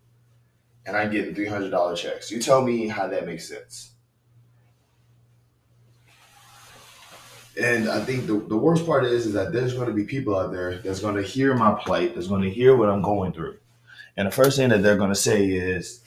and 0.89 0.98
I'm 0.98 1.12
getting 1.12 1.36
three 1.36 1.48
hundred 1.48 1.70
dollar 1.70 1.96
checks. 1.96 2.32
You 2.32 2.41
tell 2.41 2.63
me 2.63 2.88
how 2.88 3.08
that 3.08 3.25
makes 3.25 3.48
sense. 3.48 3.91
And 7.58 7.89
I 7.89 8.00
think 8.01 8.27
the, 8.27 8.38
the 8.38 8.58
worst 8.58 8.86
part 8.86 9.06
is 9.06 9.25
is 9.25 9.34
that 9.34 9.51
there's 9.51 9.74
going 9.74 9.88
to 9.88 9.94
be 9.94 10.03
people 10.03 10.38
out 10.38 10.51
there 10.51 10.77
that's 10.77 11.00
going 11.01 11.15
to 11.15 11.24
hear 11.24 11.56
my 11.56 11.74
plight, 11.74 12.15
that's 12.15 12.27
going 12.27 12.44
to 12.44 12.50
hear 12.50 12.75
what 12.75 12.89
I'm 12.89 13.01
going 13.01 13.34
through, 13.34 13.58
And 14.15 14.27
the 14.27 14.32
first 14.32 14.58
thing 14.58 14.70
that 14.70 14.82
they're 14.84 14.98
going 14.98 15.10
to 15.10 15.15
say 15.15 15.48
is, 15.48 16.01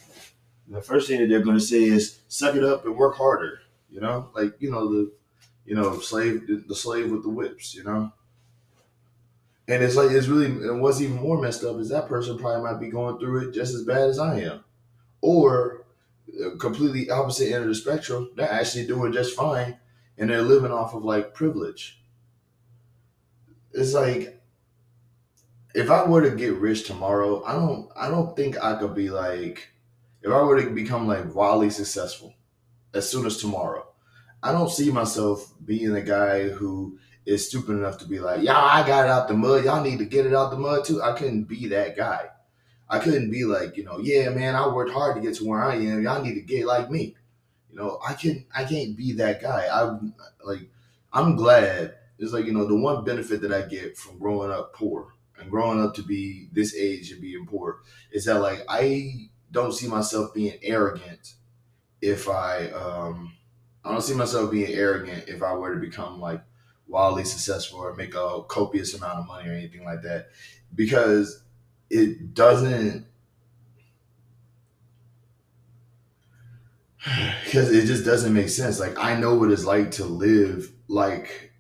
the 0.69 0.81
first 0.81 1.09
thing 1.09 1.21
that 1.21 1.29
they're 1.29 1.41
going 1.41 1.59
to 1.59 1.65
say 1.65 1.83
is, 1.83 2.21
suck 2.29 2.55
it 2.55 2.65
up 2.65 2.87
and 2.87 2.97
work 2.97 3.17
harder. 3.17 3.61
You 3.91 4.01
know, 4.01 4.31
like 4.35 4.55
you 4.59 4.71
know 4.71 4.91
the, 4.91 5.13
you 5.67 5.75
know, 5.75 5.99
slave 5.99 6.47
the 6.47 6.75
slave 6.75 7.11
with 7.11 7.23
the 7.23 7.29
whips. 7.29 7.75
You 7.75 7.85
know. 7.85 8.13
And 9.69 9.83
it's 9.83 9.97
like 9.97 10.11
it's 10.11 10.27
really 10.27 10.47
and 10.47 10.81
what's 10.81 11.01
even 11.01 11.17
more 11.17 11.41
messed 11.41 11.65
up 11.65 11.77
is 11.77 11.91
that 11.91 12.09
person 12.09 12.39
probably 12.39 12.63
might 12.63 12.81
be 12.81 12.89
going 12.91 13.19
through 13.19 13.49
it 13.49 13.55
just 13.55 13.75
as 13.75 13.85
bad 13.85 14.09
as 14.09 14.19
I 14.19 14.41
am, 14.41 14.65
or 15.21 15.85
uh, 16.43 16.57
completely 16.59 17.11
opposite 17.11 17.53
end 17.53 17.65
of 17.65 17.69
the 17.69 17.75
spectrum. 17.75 18.31
They're 18.35 18.51
actually 18.51 18.87
doing 18.87 19.13
just 19.13 19.37
fine, 19.37 19.79
and 20.23 20.31
they're 20.31 20.41
living 20.41 20.71
off 20.71 20.95
of 20.95 21.05
like 21.05 21.35
privilege. 21.35 22.01
It's 23.73 23.93
like 23.93 24.41
if 25.75 25.91
I 25.91 26.05
were 26.05 26.23
to 26.23 26.37
get 26.37 26.55
rich 26.55 26.87
tomorrow, 26.87 27.43
I 27.43 27.55
don't 27.55 27.91
I 27.97 28.09
don't 28.09 28.37
think 28.37 28.57
I 28.63 28.77
could 28.77 28.95
be 28.95 29.11
like 29.11 29.71
if 30.23 30.31
I 30.31 30.41
were 30.43 30.63
to 30.63 30.71
become 30.71 31.09
like 31.09 31.35
wildly 31.35 31.71
successful 31.71 32.35
as 32.95 33.11
soon 33.11 33.27
as 33.27 33.39
tomorrow. 33.39 33.85
I 34.45 34.53
don't 34.53 34.71
see 34.71 34.93
myself 34.93 35.53
being 35.65 35.97
a 35.97 36.01
guy 36.01 36.51
who 36.51 37.01
is 37.27 37.49
stupid 37.49 37.73
enough 37.73 37.99
to 37.99 38.07
be 38.07 38.21
like, 38.21 38.43
y'all, 38.43 38.55
I 38.55 38.87
got 38.87 39.07
it 39.07 39.11
out 39.11 39.27
the 39.27 39.35
mud. 39.35 39.65
Y'all 39.65 39.83
need 39.83 39.99
to 39.99 40.05
get 40.05 40.25
it 40.25 40.35
out 40.35 40.53
the 40.53 40.57
mud 40.57 40.85
too. 40.85 41.03
I 41.03 41.15
couldn't 41.15 41.49
be 41.49 41.67
that 41.69 41.97
guy. 41.97 42.29
I 42.89 43.01
couldn't 43.01 43.33
be 43.33 43.45
like, 43.45 43.77
you 43.77 43.83
know, 43.83 43.99
yeah, 43.99 44.29
man, 44.29 44.55
I 44.55 44.69
worked 44.69 44.93
hard 44.93 45.17
to 45.17 45.21
get 45.21 45.35
to 45.39 45.45
where 45.45 45.65
I 45.65 45.75
am. 45.79 46.01
Y'all 46.01 46.23
need 46.23 46.35
to 46.35 46.43
get 46.43 46.65
like 46.65 46.93
me. 46.93 47.17
You 47.73 47.79
know, 47.79 48.01
I 48.07 48.15
can 48.15 48.47
I 48.55 48.65
can't 48.65 48.97
be 48.97 49.15
that 49.15 49.43
guy. 49.43 49.69
I'm 49.73 50.15
like 50.45 50.71
I'm 51.13 51.37
glad. 51.37 51.97
It's 52.19 52.33
like, 52.33 52.47
you 52.47 52.53
know, 52.53 52.67
the 52.67 52.77
one 52.77 53.05
benefit 53.05 53.41
that 53.43 53.53
I 53.53 53.63
get 53.63 53.97
from 53.99 54.19
growing 54.19 54.53
up 54.53 54.75
poor 54.75 55.15
and 55.39 55.51
growing 55.51 55.81
up 55.83 55.95
to 55.97 56.03
be 56.03 56.49
this 56.53 56.77
age 56.77 57.11
and 57.13 57.21
being 57.21 57.47
poor 57.47 57.81
is 58.13 58.27
that 58.27 58.41
like 58.41 58.65
I 58.69 59.31
don't 59.51 59.73
see 59.73 59.89
myself 59.89 60.35
being 60.35 60.59
arrogant 60.63 61.35
if 62.01 62.29
I 62.29 62.69
um 62.71 63.35
I 63.85 63.91
don't 63.93 64.03
see 64.03 64.15
myself 64.15 64.51
being 64.51 64.73
arrogant 64.73 65.25
if 65.29 65.43
I 65.43 65.55
were 65.55 65.75
to 65.75 65.81
become 65.81 66.21
like 66.21 66.43
wildly 66.89 67.25
successful 67.25 67.81
or 67.81 67.95
make 67.95 68.15
a 68.15 68.43
copious 68.49 68.95
amount 68.95 69.21
of 69.21 69.27
money 69.27 69.49
or 69.49 69.53
anything 69.53 69.85
like 69.85 70.03
that 70.03 70.29
because 70.75 71.43
it 71.91 72.35
doesn't 72.35 73.07
because 77.45 77.71
it 77.73 77.87
just 77.87 78.05
doesn't 78.05 78.33
make 78.33 78.49
sense. 78.49 78.79
Like 78.79 78.99
i 78.99 79.19
know 79.19 79.35
what 79.35 79.51
it's 79.51 79.65
like 79.65 79.91
to 79.93 80.05
live 80.05 80.73
like 80.89 81.53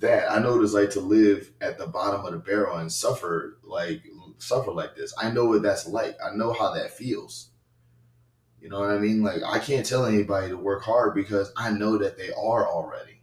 that. 0.00 0.30
I 0.30 0.38
know 0.38 0.56
what 0.56 0.64
it's 0.64 0.72
like 0.72 0.90
to 0.90 1.00
live 1.00 1.50
at 1.60 1.78
the 1.78 1.86
bottom 1.86 2.24
of 2.24 2.32
the 2.32 2.38
barrel 2.38 2.78
and 2.78 2.90
suffer 2.90 3.58
like 3.62 4.02
suffer 4.38 4.72
like 4.72 4.96
this. 4.96 5.14
I 5.18 5.30
know 5.30 5.46
what 5.46 5.62
that's 5.62 5.86
like. 5.86 6.16
I 6.24 6.34
know 6.34 6.52
how 6.52 6.72
that 6.74 6.92
feels. 6.92 7.50
You 8.60 8.70
know 8.70 8.80
what 8.80 8.90
i 8.90 8.98
mean? 8.98 9.22
Like 9.22 9.42
i 9.46 9.58
can't 9.58 9.86
tell 9.86 10.06
anybody 10.06 10.48
to 10.48 10.56
work 10.56 10.82
hard 10.82 11.14
because 11.14 11.52
i 11.56 11.70
know 11.70 11.98
that 11.98 12.16
they 12.16 12.30
are 12.30 12.66
already. 12.68 13.20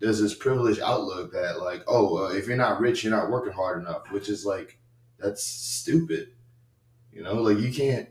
There's 0.00 0.20
this 0.20 0.34
privileged 0.34 0.80
outlook 0.80 1.32
that 1.32 1.60
like, 1.60 1.82
oh, 1.88 2.26
uh, 2.26 2.28
if 2.28 2.46
you're 2.46 2.56
not 2.56 2.80
rich, 2.80 3.02
you're 3.02 3.12
not 3.12 3.30
working 3.30 3.52
hard 3.52 3.80
enough, 3.80 4.10
which 4.12 4.28
is 4.28 4.46
like, 4.46 4.78
that's 5.18 5.42
stupid. 5.42 6.28
You 7.12 7.24
know, 7.24 7.34
like 7.34 7.58
you 7.58 7.72
can't, 7.72 8.08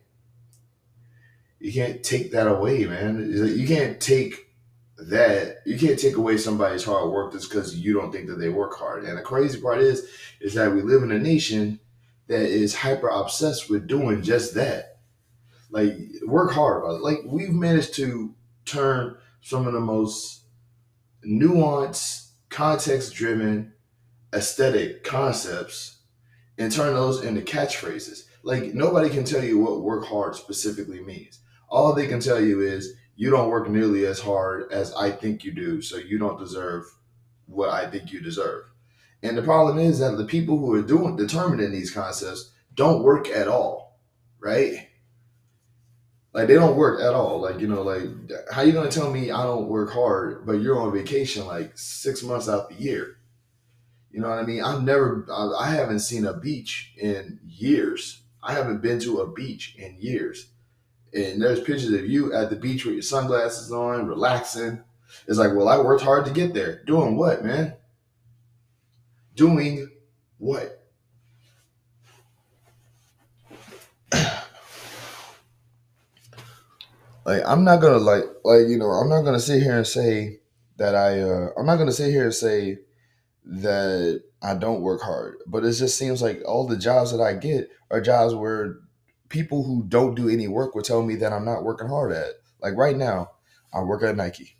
you 1.59 1.73
can't 1.73 2.03
take 2.03 2.31
that 2.31 2.47
away, 2.47 2.85
man. 2.85 3.31
You 3.31 3.67
can't 3.67 3.99
take 3.99 4.53
that. 4.97 5.57
You 5.65 5.77
can't 5.77 5.99
take 5.99 6.15
away 6.15 6.37
somebody's 6.37 6.83
hard 6.83 7.11
work 7.11 7.31
just 7.31 7.49
because 7.49 7.75
you 7.75 7.93
don't 7.93 8.11
think 8.11 8.27
that 8.27 8.39
they 8.39 8.49
work 8.49 8.77
hard. 8.77 9.03
And 9.03 9.17
the 9.17 9.21
crazy 9.21 9.59
part 9.59 9.79
is, 9.79 10.07
is 10.39 10.53
that 10.53 10.73
we 10.73 10.81
live 10.81 11.03
in 11.03 11.11
a 11.11 11.19
nation 11.19 11.79
that 12.27 12.41
is 12.41 12.75
hyper 12.75 13.07
obsessed 13.07 13.69
with 13.69 13.87
doing 13.87 14.21
just 14.21 14.53
that. 14.55 14.99
Like 15.69 15.97
work 16.25 16.51
hard. 16.51 17.01
Like 17.01 17.19
we've 17.25 17.53
managed 17.53 17.93
to 17.95 18.33
turn 18.65 19.17
some 19.41 19.67
of 19.67 19.73
the 19.73 19.79
most 19.79 20.43
nuanced, 21.25 22.29
context 22.49 23.13
driven, 23.13 23.73
aesthetic 24.33 25.03
concepts 25.03 25.97
and 26.57 26.71
turn 26.71 26.93
those 26.93 27.23
into 27.23 27.41
catchphrases. 27.41 28.23
Like 28.43 28.73
nobody 28.73 29.09
can 29.09 29.23
tell 29.23 29.43
you 29.43 29.59
what 29.59 29.81
work 29.81 30.05
hard 30.05 30.35
specifically 30.35 31.01
means. 31.01 31.39
All 31.69 31.93
they 31.93 32.07
can 32.07 32.19
tell 32.19 32.39
you 32.39 32.61
is 32.61 32.93
you 33.15 33.29
don't 33.29 33.49
work 33.49 33.69
nearly 33.69 34.05
as 34.05 34.19
hard 34.19 34.71
as 34.71 34.93
I 34.93 35.11
think 35.11 35.43
you 35.43 35.51
do, 35.51 35.81
so 35.81 35.97
you 35.97 36.17
don't 36.17 36.39
deserve 36.39 36.85
what 37.45 37.69
I 37.69 37.89
think 37.89 38.11
you 38.11 38.21
deserve. 38.21 38.65
And 39.23 39.37
the 39.37 39.41
problem 39.41 39.79
is 39.79 39.99
that 39.99 40.17
the 40.17 40.25
people 40.25 40.57
who 40.57 40.73
are 40.73 40.81
doing 40.81 41.15
determining 41.15 41.71
these 41.71 41.91
concepts 41.91 42.51
don't 42.75 43.03
work 43.03 43.27
at 43.29 43.47
all, 43.47 43.99
right? 44.39 44.87
Like 46.33 46.47
they 46.47 46.53
don't 46.53 46.77
work 46.77 47.01
at 47.01 47.15
all. 47.15 47.41
Like 47.41 47.59
you 47.59 47.67
know, 47.67 47.81
like 47.81 48.03
how 48.51 48.61
you 48.61 48.71
gonna 48.71 48.91
tell 48.91 49.11
me 49.11 49.31
I 49.31 49.43
don't 49.43 49.67
work 49.67 49.91
hard, 49.91 50.45
but 50.45 50.61
you're 50.61 50.79
on 50.79 50.93
vacation 50.93 51.47
like 51.47 51.75
six 51.75 52.21
months 52.21 52.47
out 52.47 52.69
the 52.69 52.75
year? 52.75 53.17
You 54.11 54.21
know 54.21 54.29
what 54.29 54.39
I 54.39 54.43
mean? 54.43 54.63
I've 54.63 54.83
never, 54.83 55.27
I 55.59 55.69
haven't 55.69 55.99
seen 55.99 56.25
a 56.25 56.33
beach 56.33 56.93
in 56.97 57.39
years. 57.45 58.21
I 58.41 58.53
haven't 58.53 58.81
been 58.81 58.99
to 59.01 59.19
a 59.19 59.31
beach 59.31 59.75
in 59.77 59.97
years. 59.99 60.47
And 61.13 61.41
there's 61.41 61.59
pictures 61.59 61.91
of 61.91 62.05
you 62.05 62.33
at 62.33 62.49
the 62.49 62.55
beach 62.55 62.85
with 62.85 62.95
your 62.95 63.01
sunglasses 63.01 63.71
on, 63.71 64.07
relaxing. 64.07 64.83
It's 65.27 65.37
like, 65.37 65.53
well, 65.53 65.69
I 65.69 65.77
worked 65.77 66.03
hard 66.03 66.25
to 66.25 66.31
get 66.31 66.53
there. 66.53 66.83
Doing 66.85 67.17
what, 67.17 67.43
man? 67.43 67.75
Doing 69.35 69.89
what? 70.37 70.83
like 77.25 77.41
I'm 77.45 77.63
not 77.63 77.81
gonna 77.81 77.97
like 77.97 78.23
like 78.43 78.67
you 78.67 78.77
know 78.77 78.87
I'm 78.87 79.09
not 79.09 79.21
gonna 79.23 79.39
sit 79.39 79.61
here 79.61 79.77
and 79.77 79.85
say 79.85 80.39
that 80.77 80.95
I 80.95 81.19
uh 81.21 81.49
I'm 81.57 81.65
not 81.65 81.77
gonna 81.77 81.91
sit 81.91 82.11
here 82.11 82.23
and 82.23 82.33
say 82.33 82.77
that 83.45 84.23
I 84.41 84.55
don't 84.55 84.81
work 84.81 85.01
hard, 85.01 85.37
but 85.47 85.63
it 85.63 85.73
just 85.73 85.97
seems 85.97 86.21
like 86.21 86.41
all 86.45 86.67
the 86.67 86.77
jobs 86.77 87.11
that 87.11 87.21
I 87.21 87.33
get 87.33 87.69
are 87.91 88.01
jobs 88.01 88.33
where 88.35 88.77
people 89.29 89.63
who 89.63 89.83
don't 89.87 90.15
do 90.15 90.29
any 90.29 90.47
work 90.47 90.75
will 90.75 90.83
tell 90.83 91.03
me 91.03 91.15
that 91.15 91.33
I'm 91.33 91.45
not 91.45 91.63
working 91.63 91.87
hard 91.89 92.11
at. 92.11 92.33
Like 92.61 92.75
right 92.75 92.95
now, 92.95 93.31
I 93.73 93.81
work 93.81 94.03
at 94.03 94.15
Nike. 94.15 94.57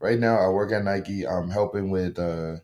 Right 0.00 0.18
now, 0.18 0.38
I 0.38 0.48
work 0.48 0.72
at 0.72 0.84
Nike. 0.84 1.26
I'm 1.26 1.50
helping 1.50 1.90
with 1.90 2.18
uh 2.18 2.56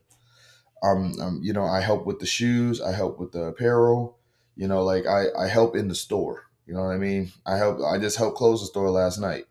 um, 0.83 1.13
um 1.21 1.39
you 1.43 1.53
know 1.53 1.65
I 1.65 1.81
help 1.81 2.05
with 2.05 2.19
the 2.19 2.25
shoes, 2.25 2.81
I 2.81 2.93
help 2.93 3.19
with 3.19 3.31
the 3.31 3.43
apparel. 3.45 4.17
You 4.55 4.67
know, 4.67 4.83
like 4.83 5.05
I 5.07 5.25
I 5.37 5.47
help 5.47 5.75
in 5.75 5.87
the 5.87 5.95
store 5.95 6.49
you 6.69 6.75
know 6.75 6.83
what 6.83 6.93
I 6.93 6.97
mean? 6.97 7.31
I 7.47 7.57
help. 7.57 7.81
I 7.81 7.97
just 7.97 8.17
helped 8.17 8.37
close 8.37 8.61
the 8.61 8.67
store 8.67 8.91
last 8.91 9.17
night. 9.17 9.45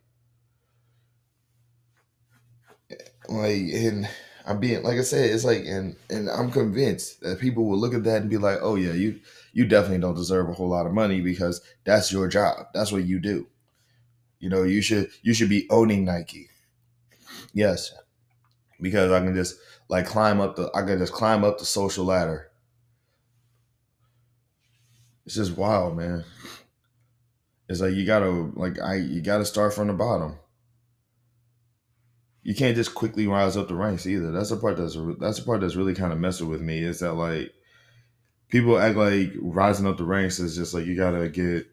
Like, 3.28 3.56
and 3.74 4.08
I'm 4.46 4.60
being 4.60 4.82
like 4.82 4.98
I 4.98 5.02
said, 5.02 5.30
it's 5.30 5.44
like, 5.44 5.64
and 5.66 5.96
and 6.08 6.30
I'm 6.30 6.50
convinced 6.50 7.20
that 7.20 7.40
people 7.40 7.66
will 7.66 7.78
look 7.78 7.92
at 7.92 8.04
that 8.04 8.22
and 8.22 8.30
be 8.30 8.38
like, 8.38 8.58
"Oh 8.62 8.76
yeah, 8.76 8.92
you 8.92 9.20
you 9.58 9.66
definitely 9.66 9.98
don't 9.98 10.14
deserve 10.14 10.48
a 10.48 10.52
whole 10.52 10.68
lot 10.68 10.86
of 10.86 10.92
money 10.92 11.20
because 11.20 11.60
that's 11.82 12.12
your 12.12 12.28
job. 12.28 12.66
That's 12.72 12.92
what 12.92 13.02
you 13.02 13.18
do. 13.18 13.48
You 14.38 14.48
know, 14.50 14.62
you 14.62 14.80
should 14.80 15.10
you 15.22 15.34
should 15.34 15.48
be 15.48 15.66
owning 15.68 16.04
Nike. 16.04 16.48
Yes, 17.52 17.92
because 18.80 19.10
I 19.10 19.18
can 19.18 19.34
just 19.34 19.56
like 19.88 20.06
climb 20.06 20.40
up 20.40 20.54
the 20.54 20.70
I 20.76 20.82
can 20.82 21.00
just 21.00 21.12
climb 21.12 21.42
up 21.42 21.58
the 21.58 21.64
social 21.64 22.04
ladder. 22.04 22.52
It's 25.26 25.34
just 25.34 25.56
wild, 25.56 25.96
man. 25.96 26.24
It's 27.68 27.80
like 27.80 27.94
you 27.94 28.06
gotta 28.06 28.30
like 28.54 28.80
I 28.80 28.94
you 28.94 29.20
gotta 29.20 29.44
start 29.44 29.74
from 29.74 29.88
the 29.88 29.92
bottom. 29.92 30.36
You 32.44 32.54
can't 32.54 32.76
just 32.76 32.94
quickly 32.94 33.26
rise 33.26 33.56
up 33.56 33.66
the 33.66 33.74
ranks 33.74 34.06
either. 34.06 34.30
That's 34.30 34.50
the 34.50 34.56
part 34.56 34.76
that's 34.76 34.96
that's 35.18 35.40
the 35.40 35.44
part 35.44 35.62
that's 35.62 35.74
really 35.74 35.96
kind 35.96 36.12
of 36.12 36.20
messing 36.20 36.48
with 36.48 36.60
me. 36.60 36.78
Is 36.78 37.00
that 37.00 37.14
like 37.14 37.52
people 38.48 38.78
act 38.78 38.96
like 38.96 39.32
rising 39.40 39.86
up 39.86 39.96
the 39.96 40.04
ranks 40.04 40.38
is 40.38 40.56
just 40.56 40.74
like 40.74 40.86
you 40.86 40.96
gotta 40.96 41.28
get 41.28 41.66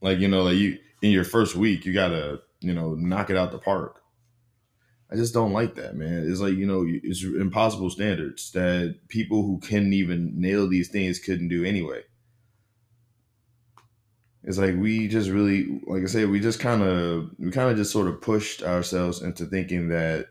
like 0.00 0.18
you 0.18 0.28
know 0.28 0.42
like 0.42 0.56
you 0.56 0.78
in 1.02 1.10
your 1.10 1.24
first 1.24 1.56
week 1.56 1.84
you 1.84 1.92
gotta 1.92 2.40
you 2.60 2.74
know 2.74 2.94
knock 2.94 3.30
it 3.30 3.36
out 3.36 3.52
the 3.52 3.58
park. 3.58 4.00
I 5.10 5.14
just 5.14 5.32
don't 5.32 5.52
like 5.52 5.76
that, 5.76 5.94
man. 5.94 6.28
It's 6.28 6.40
like 6.40 6.54
you 6.54 6.66
know 6.66 6.84
it's 6.86 7.22
impossible 7.22 7.90
standards 7.90 8.50
that 8.52 8.98
people 9.08 9.42
who 9.42 9.60
couldn't 9.60 9.92
even 9.92 10.40
nail 10.40 10.68
these 10.68 10.88
things 10.88 11.20
couldn't 11.20 11.48
do 11.48 11.64
anyway. 11.64 12.02
It's 14.46 14.58
like 14.58 14.76
we 14.76 15.08
just 15.08 15.28
really, 15.28 15.80
like 15.86 16.04
I 16.04 16.06
said, 16.06 16.30
we 16.30 16.38
just 16.38 16.60
kind 16.60 16.80
of, 16.80 17.30
we 17.36 17.50
kind 17.50 17.68
of 17.68 17.76
just 17.76 17.90
sort 17.90 18.06
of 18.06 18.20
pushed 18.22 18.62
ourselves 18.62 19.20
into 19.20 19.44
thinking 19.44 19.88
that 19.88 20.26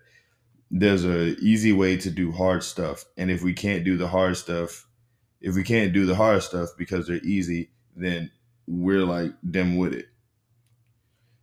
there's 0.71 1.03
a 1.03 1.35
easy 1.39 1.73
way 1.73 1.97
to 1.97 2.09
do 2.09 2.31
hard 2.31 2.63
stuff, 2.63 3.03
and 3.17 3.29
if 3.29 3.43
we 3.43 3.53
can't 3.53 3.83
do 3.83 3.97
the 3.97 4.07
hard 4.07 4.37
stuff, 4.37 4.84
if 5.45 5.53
we 5.53 5.61
can't 5.61 5.93
do 5.93 6.07
the 6.07 6.15
hard 6.15 6.41
stuff 6.41 6.69
because 6.75 7.05
they're 7.05 7.23
easy, 7.23 7.69
then 7.95 8.31
we're 8.65 9.05
like 9.05 9.31
them 9.43 9.77
with 9.77 9.93
it. 9.93 10.07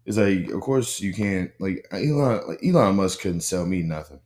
It's 0.05 0.19
like, 0.19 0.51
of 0.51 0.61
course, 0.61 1.01
you 1.01 1.15
can't 1.15 1.53
like 1.61 1.87
Elon. 1.93 2.49
Like 2.49 2.59
Elon 2.65 2.97
Musk 2.97 3.21
couldn't 3.21 3.43
sell 3.43 3.65
me 3.65 3.83
nothing. 3.83 4.19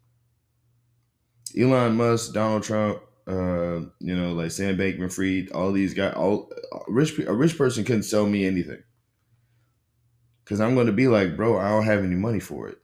Elon 1.54 1.94
Musk, 1.94 2.32
Donald 2.32 2.62
Trump, 2.62 3.02
uh, 3.28 3.80
you 4.00 4.16
know, 4.16 4.32
like 4.32 4.50
Sam 4.50 4.78
Bankman 4.78 5.12
Fried, 5.12 5.50
all 5.52 5.72
these 5.72 5.92
guys, 5.92 6.14
all 6.14 6.50
rich 6.88 7.18
a 7.18 7.34
rich 7.34 7.58
person 7.58 7.84
couldn't 7.84 8.04
sell 8.04 8.26
me 8.26 8.46
anything. 8.46 8.82
Cause 10.46 10.58
I'm 10.58 10.74
gonna 10.74 10.92
be 10.92 11.06
like, 11.06 11.36
bro, 11.36 11.58
I 11.58 11.68
don't 11.68 11.84
have 11.84 12.02
any 12.02 12.14
money 12.14 12.40
for 12.40 12.68
it. 12.70 12.78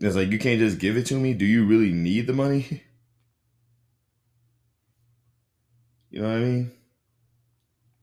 It's 0.00 0.16
like 0.16 0.30
you 0.30 0.38
can't 0.38 0.58
just 0.58 0.78
give 0.78 0.98
it 0.98 1.06
to 1.06 1.14
me. 1.14 1.32
Do 1.32 1.46
you 1.46 1.64
really 1.64 1.92
need 1.92 2.26
the 2.26 2.34
money? 2.34 2.82
You 6.16 6.22
know 6.22 6.28
what 6.28 6.36
I 6.36 6.40
mean? 6.40 6.72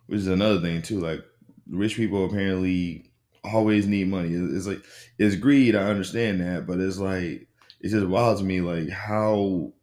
Which 0.05 0.19
is 0.19 0.27
another 0.27 0.61
thing 0.61 0.83
too. 0.83 0.99
Like 0.99 1.25
rich 1.67 1.95
people 1.95 2.25
apparently 2.25 3.11
always 3.43 3.87
need 3.87 4.07
money. 4.07 4.29
It's 4.33 4.67
like 4.67 4.83
it's 5.17 5.35
greed. 5.35 5.75
I 5.75 5.89
understand 5.89 6.39
that, 6.41 6.67
but 6.67 6.79
it's 6.79 6.99
like 6.99 7.47
it's 7.81 7.91
just 7.91 8.05
wild 8.05 8.37
to 8.37 8.43
me, 8.43 8.61
like 8.61 8.87
how 8.91 9.73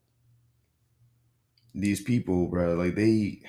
these 1.75 2.01
people, 2.01 2.47
bro, 2.47 2.75
like 2.75 2.95
they. 2.95 3.43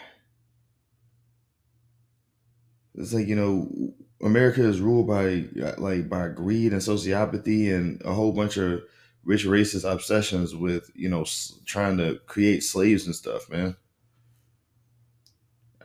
It's 2.96 3.14
like 3.14 3.28
you 3.28 3.36
know, 3.36 3.94
America 4.20 4.68
is 4.68 4.82
ruled 4.82 5.06
by 5.06 5.46
like 5.78 6.10
by 6.10 6.30
greed 6.30 6.74
and 6.74 6.82
sociopathy 6.82 7.72
and 7.72 8.02
a 8.04 8.16
whole 8.16 8.32
bunch 8.32 8.58
of 8.58 8.82
rich 9.24 9.46
racist 9.46 9.88
obsessions 9.88 10.56
with 10.56 10.90
you 10.96 11.08
know 11.08 11.24
trying 11.68 12.00
to 12.00 12.20
create 12.26 12.64
slaves 12.64 13.06
and 13.06 13.14
stuff, 13.14 13.48
man. 13.48 13.76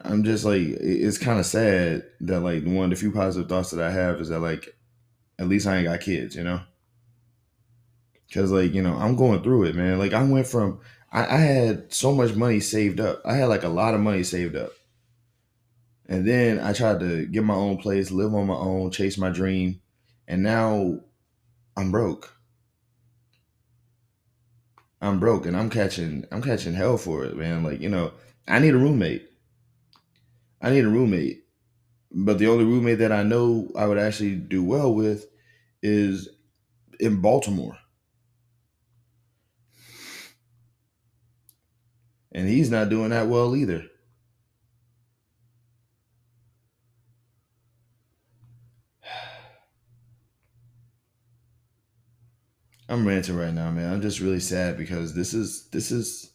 I'm 0.06 0.25
just 0.25 0.44
like 0.44 0.62
it's 0.62 1.18
kind 1.18 1.38
of 1.38 1.46
sad 1.46 2.04
that 2.20 2.40
like 2.40 2.64
one 2.64 2.84
of 2.84 2.90
the 2.90 2.96
few 2.96 3.12
positive 3.12 3.48
thoughts 3.48 3.70
that 3.72 3.84
I 3.84 3.90
have 3.90 4.20
is 4.20 4.28
that 4.28 4.40
like 4.40 4.76
at 5.38 5.48
least 5.48 5.66
I 5.66 5.76
ain't 5.76 5.88
got 5.88 6.00
kids, 6.00 6.36
you 6.36 6.44
know. 6.44 6.60
Cause 8.32 8.50
like 8.50 8.75
you 8.75 8.82
know 8.82 8.96
I'm 8.96 9.16
going 9.16 9.42
through 9.42 9.64
it, 9.64 9.75
man. 9.75 9.98
Like 9.98 10.12
I 10.12 10.22
went 10.25 10.46
from 10.46 10.80
I, 11.12 11.25
I 11.25 11.38
had 11.38 11.92
so 11.92 12.12
much 12.12 12.34
money 12.34 12.60
saved 12.60 13.00
up. 13.00 13.22
I 13.25 13.34
had 13.34 13.46
like 13.46 13.62
a 13.62 13.68
lot 13.68 13.94
of 13.94 14.00
money 14.00 14.22
saved 14.22 14.56
up, 14.56 14.70
and 16.06 16.26
then 16.26 16.58
I 16.58 16.72
tried 16.72 17.00
to 17.00 17.26
get 17.26 17.44
my 17.44 17.54
own 17.54 17.78
place, 17.78 18.10
live 18.10 18.34
on 18.34 18.48
my 18.48 18.54
own, 18.54 18.90
chase 18.90 19.16
my 19.16 19.30
dream, 19.30 19.80
and 20.26 20.42
now 20.42 20.98
I'm 21.76 21.90
broke. 21.90 22.36
I'm 25.00 25.20
broke, 25.20 25.46
and 25.46 25.56
I'm 25.56 25.70
catching 25.70 26.26
I'm 26.32 26.42
catching 26.42 26.75
hell 26.75 26.98
for 26.98 27.25
it, 27.25 27.36
man. 27.36 27.62
Like 27.62 27.80
you 27.80 27.88
know 27.88 28.12
I 28.48 28.58
need 28.58 28.75
a 28.75 28.78
roommate. 28.78 29.28
I 30.60 30.70
need 30.70 30.84
a 30.84 30.88
roommate. 30.88 31.44
But 32.10 32.38
the 32.38 32.46
only 32.48 32.64
roommate 32.64 32.98
that 32.98 33.12
I 33.12 33.22
know 33.22 33.70
I 33.76 33.86
would 33.86 33.98
actually 33.98 34.36
do 34.36 34.64
well 34.64 34.94
with 34.94 35.26
is 35.82 36.28
in 36.98 37.20
Baltimore. 37.20 37.76
And 42.32 42.48
he's 42.48 42.70
not 42.70 42.88
doing 42.90 43.10
that 43.10 43.28
well 43.28 43.54
either. 43.56 43.84
I'm 52.88 53.06
ranting 53.06 53.36
right 53.36 53.52
now, 53.52 53.70
man. 53.70 53.92
I'm 53.92 54.00
just 54.02 54.20
really 54.20 54.40
sad 54.40 54.78
because 54.78 55.14
this 55.14 55.34
is 55.34 55.68
this 55.70 55.90
is 55.90 56.30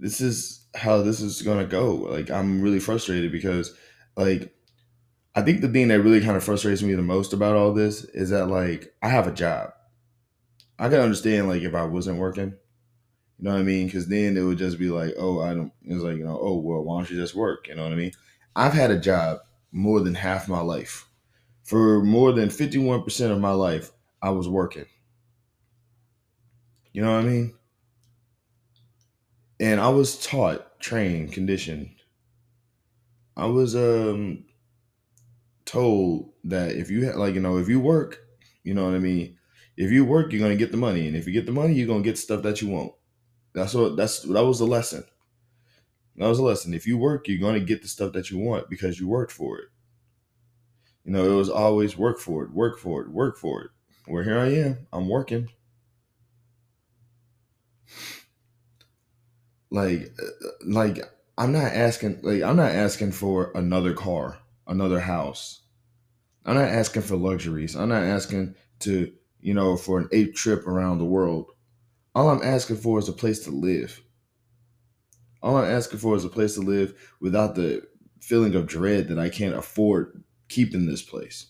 this 0.00 0.20
is 0.20 0.66
how 0.74 1.02
this 1.02 1.20
is 1.20 1.42
gonna 1.42 1.66
go. 1.66 1.94
Like 1.94 2.30
I'm 2.30 2.60
really 2.60 2.80
frustrated 2.80 3.32
because 3.32 3.74
like 4.16 4.54
I 5.34 5.42
think 5.42 5.60
the 5.60 5.68
thing 5.68 5.88
that 5.88 6.02
really 6.02 6.20
kind 6.20 6.36
of 6.36 6.44
frustrates 6.44 6.82
me 6.82 6.94
the 6.94 7.02
most 7.02 7.32
about 7.32 7.56
all 7.56 7.72
this 7.74 8.04
is 8.04 8.30
that 8.30 8.46
like 8.48 8.94
I 9.02 9.08
have 9.08 9.26
a 9.26 9.32
job. 9.32 9.70
I 10.78 10.88
can 10.88 11.00
understand 11.00 11.48
like 11.48 11.62
if 11.62 11.74
I 11.74 11.84
wasn't 11.84 12.18
working, 12.18 12.50
you 13.38 13.44
know 13.44 13.52
what 13.52 13.60
I 13.60 13.64
mean? 13.64 13.86
Because 13.86 14.08
then 14.08 14.36
it 14.36 14.42
would 14.42 14.58
just 14.58 14.78
be 14.78 14.88
like, 14.90 15.14
oh, 15.18 15.40
I 15.40 15.54
don't. 15.54 15.72
It's 15.84 16.02
like 16.02 16.18
you 16.18 16.24
know, 16.24 16.38
oh 16.40 16.58
well, 16.58 16.82
why 16.82 16.98
don't 16.98 17.10
you 17.10 17.16
just 17.16 17.34
work? 17.34 17.68
You 17.68 17.76
know 17.76 17.84
what 17.84 17.92
I 17.92 17.96
mean? 17.96 18.12
I've 18.56 18.72
had 18.74 18.90
a 18.90 18.98
job 19.00 19.40
more 19.72 20.00
than 20.00 20.14
half 20.14 20.48
my 20.48 20.60
life. 20.60 21.08
For 21.64 22.02
more 22.04 22.32
than 22.32 22.50
fifty 22.50 22.78
one 22.78 23.02
percent 23.02 23.32
of 23.32 23.40
my 23.40 23.52
life, 23.52 23.92
I 24.22 24.30
was 24.30 24.48
working. 24.48 24.86
You 26.92 27.02
know 27.02 27.12
what 27.14 27.24
I 27.24 27.28
mean? 27.28 27.55
And 29.60 29.80
I 29.80 29.88
was 29.90 30.18
taught, 30.24 30.80
trained, 30.80 31.32
conditioned. 31.32 31.90
I 33.36 33.46
was 33.46 33.74
um 33.76 34.44
told 35.64 36.32
that 36.44 36.72
if 36.72 36.90
you 36.90 37.12
like, 37.12 37.34
you 37.34 37.40
know, 37.40 37.58
if 37.58 37.68
you 37.68 37.80
work, 37.80 38.20
you 38.62 38.74
know 38.74 38.84
what 38.84 38.94
I 38.94 38.98
mean. 38.98 39.38
If 39.76 39.90
you 39.90 40.04
work, 40.04 40.32
you're 40.32 40.40
gonna 40.40 40.56
get 40.56 40.70
the 40.70 40.78
money, 40.78 41.06
and 41.06 41.16
if 41.16 41.26
you 41.26 41.32
get 41.32 41.46
the 41.46 41.52
money, 41.52 41.74
you're 41.74 41.86
gonna 41.86 42.02
get 42.02 42.18
stuff 42.18 42.42
that 42.42 42.62
you 42.62 42.68
want. 42.68 42.92
That's 43.54 43.74
what 43.74 43.96
that's 43.96 44.22
that 44.22 44.44
was 44.44 44.58
the 44.60 44.66
lesson. 44.66 45.04
That 46.16 46.26
was 46.26 46.40
a 46.40 46.42
lesson. 46.42 46.74
If 46.74 46.86
you 46.86 46.98
work, 46.98 47.28
you're 47.28 47.38
gonna 47.38 47.60
get 47.60 47.80
the 47.80 47.86
stuff 47.88 48.12
that 48.14 48.28
you 48.30 48.38
want 48.38 48.68
because 48.68 48.98
you 48.98 49.06
worked 49.06 49.30
for 49.30 49.58
it. 49.60 49.68
You 51.04 51.12
know, 51.12 51.24
it 51.30 51.34
was 51.34 51.48
always 51.48 51.96
work 51.96 52.18
for 52.18 52.44
it, 52.44 52.50
work 52.50 52.78
for 52.78 53.00
it, 53.00 53.08
work 53.08 53.38
for 53.38 53.62
it. 53.62 53.70
Where 54.06 54.24
here 54.24 54.38
I 54.38 54.48
am, 54.48 54.86
I'm 54.92 55.08
working. 55.08 55.48
Like 59.70 60.14
like 60.64 60.98
I'm 61.38 61.52
not 61.52 61.72
asking 61.72 62.20
like 62.22 62.42
I'm 62.42 62.56
not 62.56 62.72
asking 62.72 63.12
for 63.12 63.52
another 63.54 63.92
car, 63.92 64.38
another 64.66 65.00
house. 65.00 65.62
I'm 66.44 66.54
not 66.54 66.68
asking 66.68 67.02
for 67.02 67.16
luxuries. 67.16 67.74
I'm 67.74 67.88
not 67.88 68.04
asking 68.04 68.54
to, 68.80 69.12
you 69.40 69.52
know, 69.52 69.76
for 69.76 69.98
an 69.98 70.08
eight 70.12 70.36
trip 70.36 70.66
around 70.66 70.98
the 70.98 71.04
world. 71.04 71.50
All 72.14 72.30
I'm 72.30 72.42
asking 72.42 72.76
for 72.76 72.98
is 72.98 73.08
a 73.08 73.12
place 73.12 73.40
to 73.40 73.50
live. 73.50 74.00
All 75.42 75.56
I'm 75.56 75.70
asking 75.70 75.98
for 75.98 76.14
is 76.14 76.24
a 76.24 76.28
place 76.28 76.54
to 76.54 76.60
live 76.60 76.94
without 77.20 77.56
the 77.56 77.82
feeling 78.20 78.54
of 78.54 78.66
dread 78.66 79.08
that 79.08 79.18
I 79.18 79.28
can't 79.28 79.54
afford 79.54 80.22
keeping 80.48 80.86
this 80.86 81.02
place. 81.02 81.46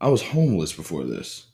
I 0.00 0.08
was 0.08 0.22
homeless 0.22 0.72
before 0.72 1.04
this 1.04 1.51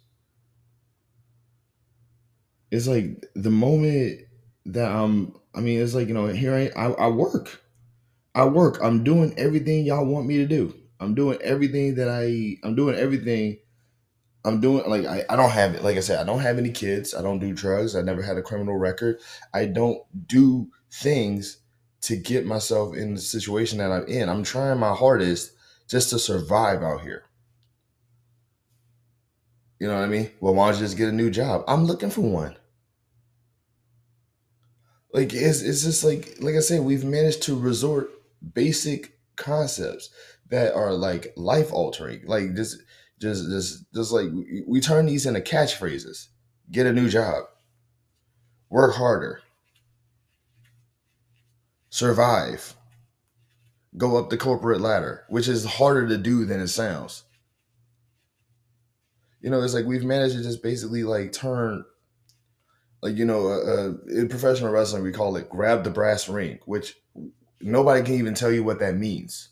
it's 2.70 2.87
like 2.87 3.24
the 3.35 3.50
moment 3.50 4.20
that 4.66 4.90
I'm 4.90 5.35
I 5.54 5.61
mean, 5.61 5.81
it's 5.81 5.94
like, 5.94 6.09
you 6.09 6.14
know, 6.14 6.26
here 6.26 6.54
I 6.54 6.70
I, 6.81 6.90
I 6.92 7.09
work. 7.09 7.62
I 8.35 8.44
work. 8.44 8.78
I'm 8.83 9.02
doing 9.02 9.35
everything 9.37 9.85
y'all 9.85 10.07
want 10.07 10.26
me 10.26 10.37
to 10.38 10.46
do. 10.46 10.74
I'm 11.00 11.14
doing 11.14 11.38
everything 11.42 11.96
that 11.96 12.09
I 12.09 12.57
I'm 12.66 12.74
doing 12.74 12.96
everything 12.96 13.59
I'm 14.44 14.61
doing 14.61 14.88
like 14.88 15.04
I, 15.04 15.24
I 15.28 15.37
don't 15.37 15.50
have 15.50 15.74
it. 15.74 15.83
Like 15.83 15.96
I 15.96 16.00
said, 16.00 16.20
I 16.20 16.24
don't 16.24 16.40
have 16.40 16.59
any 16.59 16.70
kids. 16.70 17.14
I 17.14 17.22
don't 17.22 17.38
do 17.38 17.52
drugs. 17.52 17.96
I 17.96 18.02
never 18.02 18.22
had 18.22 18.37
a 18.37 18.42
criminal 18.42 18.76
record. 18.76 19.18
I 19.52 19.66
don't 19.66 20.00
do 20.26 20.68
things 20.90 21.59
to 22.02 22.16
get 22.16 22.46
myself 22.46 22.94
in 22.94 23.14
the 23.14 23.20
situation 23.20 23.78
that 23.78 23.90
I'm 23.90 24.07
in. 24.07 24.28
I'm 24.28 24.44
trying 24.44 24.78
my 24.78 24.94
hardest 24.94 25.52
just 25.88 26.11
to 26.11 26.18
survive 26.18 26.83
out 26.83 27.00
here. 27.00 27.24
You 29.79 29.87
know 29.87 29.95
what 29.95 30.05
I 30.05 30.09
mean? 30.09 30.31
Well, 30.41 30.55
why 30.55 30.71
don't 30.71 30.81
you 30.81 30.87
just 30.87 30.97
get 30.97 31.09
a 31.09 31.12
new 31.12 31.31
job? 31.31 31.64
I'm 31.69 31.85
looking 31.85 32.11
for 32.11 32.23
one. 32.23 32.57
Like 35.12 35.33
it's 35.33 35.62
it's 35.62 35.85
just 35.85 36.05
like 36.05 36.37
like 36.41 36.55
I 36.55 36.61
said, 36.61 36.83
we've 36.83 37.05
managed 37.05 37.43
to 37.45 37.59
resort 37.59 38.11
basic 38.55 39.19
concepts 39.37 40.11
that 40.49 40.75
are 40.75 40.93
like 40.93 41.33
life 41.37 41.73
altering. 41.73 42.23
Like 42.27 42.55
just 42.55 42.83
just 43.21 43.49
just 43.49 43.85
just 43.95 44.12
like 44.12 44.29
we, 44.31 44.64
we 44.67 44.81
turn 44.81 45.07
these 45.07 45.27
into 45.27 45.41
catchphrases. 45.41 46.27
Get 46.71 46.87
a 46.87 46.93
new 46.93 47.09
job. 47.09 47.45
Work 48.69 48.97
harder. 48.97 49.41
Survive. 51.88 52.75
Go 53.97 54.19
up 54.19 54.29
the 54.29 54.37
corporate 54.37 54.83
ladder, 54.83 55.25
which 55.29 55.49
is 55.49 55.64
harder 55.64 56.07
to 56.09 56.19
do 56.19 56.45
than 56.45 56.61
it 56.61 56.69
sounds 56.69 57.25
you 59.40 59.51
know, 59.51 59.62
it's 59.62 59.74
like 59.74 59.87
we've 59.87 60.05
managed 60.05 60.37
to 60.37 60.42
just 60.42 60.62
basically 60.62 61.05
like 61.05 61.33
turn, 61.33 61.85
like 63.03 63.16
you 63.16 63.24
know, 63.24 63.48
uh, 63.48 63.92
in 64.09 64.29
professional 64.29 64.72
wrestling 64.72 65.03
we 65.03 65.12
call 65.12 65.37
it 65.37 65.48
grab 65.48 65.85
the 65.85 65.90
brass 65.90 66.29
ring, 66.29 66.59
which 66.64 66.96
nobody 67.61 68.03
can 68.03 68.14
even 68.14 68.35
tell 68.35 68.51
you 68.51 68.64
what 68.64 68.81
that 68.81 68.96
means. 68.96 69.51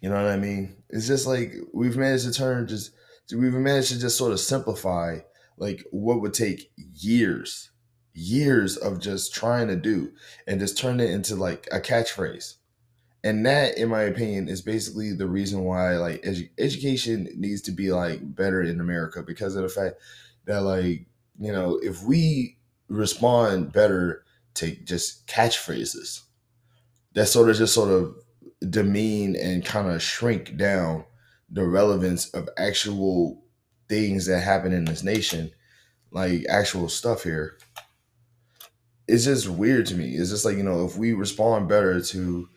You 0.00 0.10
know 0.10 0.16
what 0.16 0.30
I 0.30 0.36
mean? 0.36 0.76
It's 0.90 1.06
just 1.06 1.26
like 1.26 1.54
we've 1.72 1.96
managed 1.96 2.24
to 2.24 2.32
turn 2.32 2.66
just 2.66 2.92
we've 3.34 3.54
managed 3.54 3.88
to 3.88 3.98
just 3.98 4.18
sort 4.18 4.32
of 4.32 4.40
simplify 4.40 5.18
like 5.56 5.82
what 5.90 6.20
would 6.20 6.34
take 6.34 6.70
years, 6.76 7.70
years 8.12 8.76
of 8.76 9.00
just 9.00 9.32
trying 9.32 9.68
to 9.68 9.76
do 9.76 10.12
and 10.46 10.60
just 10.60 10.76
turn 10.76 11.00
it 11.00 11.10
into 11.10 11.36
like 11.36 11.66
a 11.72 11.80
catchphrase 11.80 12.56
and 13.24 13.44
that 13.44 13.76
in 13.76 13.88
my 13.88 14.02
opinion 14.02 14.48
is 14.48 14.62
basically 14.62 15.12
the 15.12 15.26
reason 15.26 15.64
why 15.64 15.96
like 15.96 16.22
edu- 16.22 16.50
education 16.58 17.28
needs 17.36 17.62
to 17.62 17.72
be 17.72 17.90
like 17.90 18.20
better 18.34 18.62
in 18.62 18.80
america 18.80 19.22
because 19.22 19.56
of 19.56 19.62
the 19.62 19.68
fact 19.68 19.96
that 20.44 20.60
like 20.60 21.06
you 21.40 21.50
know 21.50 21.80
if 21.82 22.02
we 22.04 22.56
respond 22.88 23.72
better 23.72 24.24
to 24.54 24.70
just 24.84 25.26
catchphrases 25.26 26.22
that 27.14 27.26
sort 27.26 27.50
of 27.50 27.56
just 27.56 27.74
sort 27.74 27.90
of 27.90 28.14
demean 28.70 29.36
and 29.36 29.64
kind 29.64 29.88
of 29.88 30.02
shrink 30.02 30.56
down 30.56 31.04
the 31.50 31.64
relevance 31.64 32.28
of 32.30 32.48
actual 32.56 33.42
things 33.88 34.26
that 34.26 34.40
happen 34.40 34.72
in 34.72 34.84
this 34.84 35.02
nation, 35.02 35.50
like 36.10 36.44
actual 36.48 36.88
stuff 36.88 37.22
here, 37.22 37.58
it's 39.06 39.24
just 39.24 39.48
weird 39.48 39.86
to 39.86 39.94
me. 39.94 40.14
It's 40.14 40.30
just 40.30 40.44
like, 40.44 40.56
you 40.56 40.62
know, 40.62 40.84
if 40.84 40.96
we 40.96 41.12
respond 41.12 41.68
better 41.68 42.00
to 42.00 42.48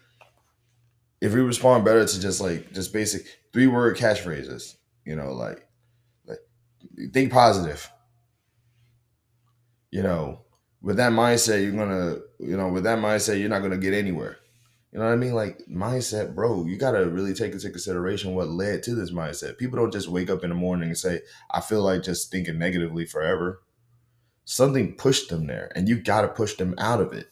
if 1.21 1.33
we 1.33 1.41
respond 1.41 1.85
better 1.85 2.05
to 2.05 2.19
just 2.19 2.41
like 2.41 2.73
just 2.73 2.93
basic 2.93 3.25
three 3.53 3.67
word 3.67 3.97
catchphrases, 3.97 4.75
you 5.05 5.15
know, 5.15 5.33
like 5.33 5.65
like 6.25 6.39
think 7.13 7.31
positive. 7.31 7.89
You 9.89 10.03
know, 10.03 10.41
with 10.81 10.97
that 10.97 11.11
mindset, 11.11 11.63
you're 11.63 11.71
gonna, 11.71 12.17
you 12.39 12.57
know, 12.57 12.69
with 12.69 12.83
that 12.83 12.99
mindset, 12.99 13.39
you're 13.39 13.49
not 13.49 13.61
gonna 13.61 13.77
get 13.77 13.93
anywhere. 13.93 14.37
You 14.91 14.99
know 14.99 15.05
what 15.05 15.13
I 15.13 15.17
mean? 15.17 15.33
Like 15.33 15.59
mindset, 15.69 16.35
bro, 16.35 16.65
you 16.65 16.77
gotta 16.77 17.07
really 17.07 17.33
take 17.33 17.53
into 17.53 17.69
consideration 17.69 18.35
what 18.35 18.49
led 18.49 18.83
to 18.83 18.95
this 18.95 19.11
mindset. 19.11 19.57
People 19.57 19.77
don't 19.77 19.93
just 19.93 20.07
wake 20.07 20.29
up 20.29 20.43
in 20.43 20.49
the 20.49 20.55
morning 20.55 20.89
and 20.89 20.97
say, 20.97 21.21
I 21.51 21.61
feel 21.61 21.81
like 21.81 22.03
just 22.03 22.31
thinking 22.31 22.57
negatively 22.57 23.05
forever. 23.05 23.61
Something 24.45 24.95
pushed 24.95 25.29
them 25.29 25.47
there, 25.47 25.71
and 25.75 25.89
you 25.89 25.99
gotta 26.01 26.29
push 26.29 26.55
them 26.55 26.73
out 26.77 27.01
of 27.01 27.11
it. 27.11 27.29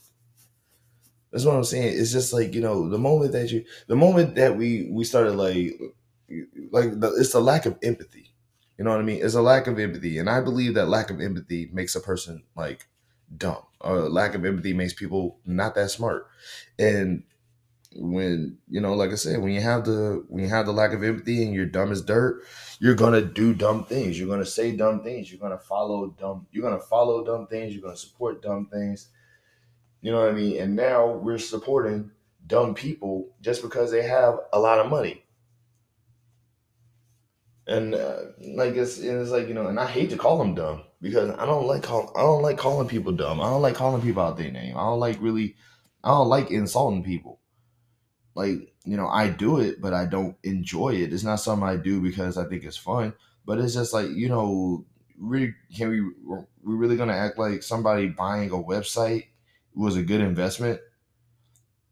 That's 1.35 1.43
what 1.43 1.57
I'm 1.57 1.65
saying. 1.65 1.99
It's 1.99 2.13
just 2.13 2.31
like, 2.31 2.55
you 2.55 2.61
know, 2.61 2.87
the 2.87 2.97
moment 2.97 3.33
that 3.33 3.51
you 3.51 3.65
the 3.87 3.97
moment 3.97 4.35
that 4.35 4.55
we 4.55 4.87
we 4.89 5.03
started 5.03 5.33
like 5.33 5.77
like 6.71 6.97
the, 6.97 7.13
it's 7.19 7.33
a 7.33 7.41
lack 7.41 7.65
of 7.65 7.77
empathy. 7.83 8.33
You 8.77 8.85
know 8.85 8.91
what 8.91 9.01
I 9.01 9.03
mean? 9.03 9.19
It's 9.21 9.35
a 9.35 9.41
lack 9.41 9.67
of 9.67 9.77
empathy. 9.77 10.17
And 10.17 10.29
I 10.29 10.39
believe 10.39 10.75
that 10.75 10.87
lack 10.87 11.09
of 11.09 11.19
empathy 11.19 11.69
makes 11.73 11.93
a 11.93 11.99
person 11.99 12.43
like 12.55 12.87
dumb. 13.37 13.63
Or 13.81 14.09
lack 14.09 14.33
of 14.33 14.45
empathy 14.45 14.71
makes 14.71 14.93
people 14.93 15.39
not 15.45 15.75
that 15.75 15.91
smart. 15.91 16.27
And 16.79 17.23
when 17.97 18.57
you 18.69 18.81
know 18.81 18.93
like 18.93 19.11
i 19.11 19.15
said 19.15 19.41
when 19.41 19.51
you 19.51 19.61
have 19.61 19.85
the 19.85 20.23
when 20.29 20.43
you 20.43 20.49
have 20.49 20.65
the 20.65 20.73
lack 20.73 20.93
of 20.93 21.03
empathy 21.03 21.43
and 21.43 21.53
you're 21.53 21.65
dumb 21.65 21.91
as 21.91 22.01
dirt 22.01 22.43
you're 22.79 22.95
gonna 22.95 23.21
do 23.21 23.53
dumb 23.53 23.85
things 23.85 24.19
you're 24.19 24.27
gonna 24.27 24.45
say 24.45 24.75
dumb 24.75 25.03
things 25.03 25.31
you're 25.31 25.39
gonna 25.39 25.57
follow 25.57 26.07
dumb 26.19 26.45
you're 26.51 26.63
gonna 26.63 26.81
follow 26.81 27.23
dumb 27.23 27.47
things 27.47 27.73
you're 27.73 27.81
gonna 27.81 27.97
support 27.97 28.41
dumb 28.41 28.67
things 28.71 29.07
you 30.05 30.11
know 30.11 30.19
what 30.19 30.29
i 30.29 30.33
mean? 30.33 30.61
And 30.61 30.75
now 30.75 31.13
we're 31.13 31.39
supporting 31.39 32.11
dumb 32.45 32.75
people 32.75 33.31
just 33.41 33.63
because 33.63 33.89
they 33.89 34.03
have 34.03 34.37
a 34.53 34.59
lot 34.59 34.77
of 34.77 34.87
money. 34.87 35.23
And 37.65 37.95
uh, 37.95 38.17
like 38.53 38.75
it's, 38.75 38.99
it's 38.99 39.31
like 39.31 39.47
you 39.47 39.55
know 39.55 39.65
and 39.65 39.79
i 39.79 39.87
hate 39.87 40.11
to 40.11 40.17
call 40.17 40.37
them 40.37 40.53
dumb 40.53 40.83
because 41.01 41.31
i 41.39 41.47
don't 41.47 41.65
like 41.65 41.81
call 41.81 42.13
i 42.15 42.19
don't 42.21 42.43
like 42.43 42.59
calling 42.59 42.87
people 42.87 43.13
dumb. 43.13 43.41
I 43.41 43.49
don't 43.49 43.63
like 43.63 43.73
calling 43.73 44.03
people 44.03 44.21
out 44.21 44.37
their 44.37 44.51
name. 44.51 44.77
I 44.77 44.81
don't 44.81 44.99
like 44.99 45.17
really 45.19 45.55
i 46.03 46.09
don't 46.09 46.29
like 46.29 46.51
insulting 46.51 47.03
people. 47.03 47.39
Like 48.35 48.75
you 48.85 48.97
know 48.97 49.07
i 49.07 49.27
do 49.27 49.59
it 49.59 49.81
but 49.81 49.95
i 49.95 50.05
don't 50.05 50.37
enjoy 50.43 50.89
it. 50.89 51.13
It's 51.13 51.23
not 51.23 51.37
something 51.37 51.67
i 51.67 51.77
do 51.77 51.99
because 51.99 52.37
i 52.37 52.45
think 52.45 52.63
it's 52.63 52.77
fun 52.77 53.15
but 53.43 53.57
it's 53.57 53.73
just 53.73 53.91
like 53.91 54.09
you 54.11 54.29
know 54.29 54.85
really 55.17 55.55
can 55.75 55.89
we 55.89 56.01
we 56.63 56.75
really 56.75 56.95
gonna 56.95 57.13
act 57.13 57.39
like 57.39 57.63
somebody 57.63 58.05
buying 58.05 58.51
a 58.51 58.53
website 58.53 59.29
was 59.75 59.95
a 59.95 60.03
good 60.03 60.21
investment 60.21 60.79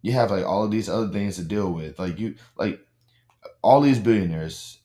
you 0.01 0.11
have 0.11 0.31
like 0.31 0.45
all 0.45 0.63
of 0.63 0.71
these 0.71 0.89
other 0.89 1.09
things 1.09 1.35
to 1.35 1.43
deal 1.43 1.71
with 1.71 1.97
like 1.99 2.19
you 2.19 2.35
like 2.57 2.79
all 3.61 3.81
these 3.81 3.99
billionaires 3.99 4.79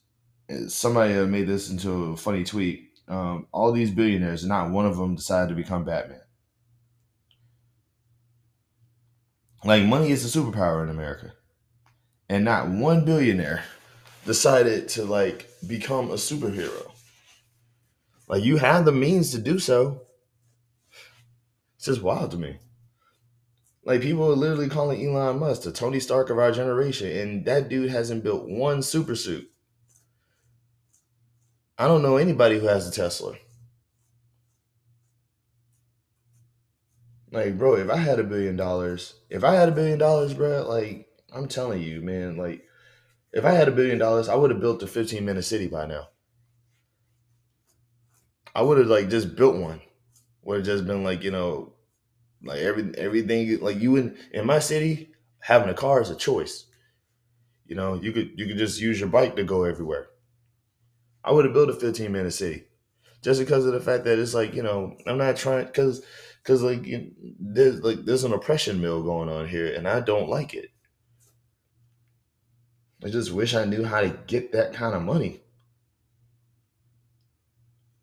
somebody 0.67 1.13
made 1.25 1.47
this 1.47 1.69
into 1.69 2.11
a 2.11 2.17
funny 2.17 2.43
tweet 2.43 2.87
um, 3.07 3.47
all 3.51 3.71
these 3.71 3.91
billionaires 3.91 4.45
not 4.45 4.71
one 4.71 4.85
of 4.85 4.97
them 4.97 5.15
decided 5.15 5.49
to 5.49 5.55
become 5.55 5.85
batman 5.85 6.21
like 9.63 9.83
money 9.83 10.11
is 10.11 10.23
a 10.23 10.39
superpower 10.39 10.83
in 10.83 10.89
america 10.89 11.33
and 12.29 12.45
not 12.45 12.69
one 12.69 13.03
billionaire 13.03 13.63
decided 14.25 14.87
to 14.89 15.03
like 15.03 15.49
become 15.67 16.11
a 16.11 16.15
superhero. 16.15 16.91
Like 18.27 18.43
you 18.43 18.57
have 18.57 18.85
the 18.85 18.91
means 18.91 19.31
to 19.31 19.39
do 19.39 19.59
so. 19.59 20.03
It's 21.75 21.85
just 21.85 22.01
wild 22.01 22.31
to 22.31 22.37
me. 22.37 22.57
Like 23.89 24.01
people 24.01 24.31
are 24.31 24.35
literally 24.35 24.69
calling 24.69 25.03
Elon 25.03 25.39
Musk 25.39 25.63
the 25.63 25.71
Tony 25.71 25.99
Stark 25.99 26.29
of 26.29 26.37
our 26.37 26.51
generation, 26.51 27.07
and 27.07 27.45
that 27.45 27.69
dude 27.69 27.89
hasn't 27.89 28.23
built 28.23 28.47
one 28.47 28.83
super 28.83 29.15
suit. 29.15 29.49
I 31.75 31.87
don't 31.87 32.03
know 32.03 32.17
anybody 32.17 32.59
who 32.59 32.67
has 32.67 32.87
a 32.87 32.91
Tesla. 32.91 33.33
Like, 37.31 37.57
bro, 37.57 37.77
if 37.77 37.89
I 37.89 37.95
had 37.95 38.19
a 38.19 38.23
billion 38.23 38.55
dollars, 38.55 39.15
if 39.27 39.43
I 39.43 39.55
had 39.55 39.69
a 39.69 39.71
billion 39.71 39.97
dollars, 39.97 40.35
bro, 40.35 40.69
like 40.69 41.07
I'm 41.33 41.47
telling 41.47 41.81
you, 41.81 41.99
man, 41.99 42.37
like 42.37 42.61
if 43.33 43.43
I 43.43 43.53
had 43.53 43.67
a 43.67 43.71
billion 43.71 43.97
dollars, 43.97 44.29
I 44.29 44.35
would 44.35 44.51
have 44.51 44.61
built 44.61 44.83
a 44.83 44.87
15 44.87 45.25
minute 45.25 45.45
city 45.45 45.65
by 45.65 45.87
now. 45.87 46.09
I 48.53 48.61
would 48.61 48.77
have 48.77 48.85
like 48.85 49.09
just 49.09 49.35
built 49.35 49.55
one. 49.55 49.81
Would 50.43 50.57
have 50.57 50.65
just 50.67 50.85
been 50.85 51.03
like, 51.03 51.23
you 51.23 51.31
know, 51.31 51.73
like 52.43 52.59
every 52.59 52.91
everything 52.97 53.59
like 53.59 53.79
you 53.79 53.95
in 53.95 54.17
in 54.31 54.45
my 54.45 54.59
city, 54.59 55.11
having 55.39 55.69
a 55.69 55.73
car 55.73 56.01
is 56.01 56.09
a 56.09 56.15
choice. 56.15 56.65
You 57.65 57.75
know, 57.75 57.95
you 57.95 58.11
could 58.11 58.31
you 58.35 58.47
could 58.47 58.57
just 58.57 58.79
use 58.79 58.99
your 58.99 59.09
bike 59.09 59.35
to 59.35 59.43
go 59.43 59.63
everywhere. 59.63 60.07
I 61.23 61.31
would 61.31 61.45
have 61.45 61.53
built 61.53 61.69
a 61.69 61.73
15 61.73 62.11
minute 62.11 62.31
city. 62.31 62.65
Just 63.21 63.39
because 63.39 63.65
of 63.65 63.73
the 63.73 63.81
fact 63.81 64.05
that 64.05 64.17
it's 64.17 64.33
like, 64.33 64.53
you 64.53 64.63
know, 64.63 64.95
I'm 65.05 65.17
not 65.17 65.35
trying 65.35 65.67
cuz 65.67 66.01
cuz 66.43 66.63
like 66.63 66.85
there's 67.39 67.81
like 67.81 68.05
there's 68.05 68.23
an 68.23 68.33
oppression 68.33 68.81
mill 68.81 69.03
going 69.03 69.29
on 69.29 69.47
here 69.47 69.73
and 69.73 69.87
I 69.87 69.99
don't 69.99 70.29
like 70.29 70.53
it. 70.53 70.69
I 73.03 73.09
just 73.09 73.31
wish 73.31 73.53
I 73.53 73.65
knew 73.65 73.83
how 73.83 74.01
to 74.01 74.17
get 74.27 74.51
that 74.53 74.73
kind 74.73 74.95
of 74.95 75.01
money. 75.01 75.41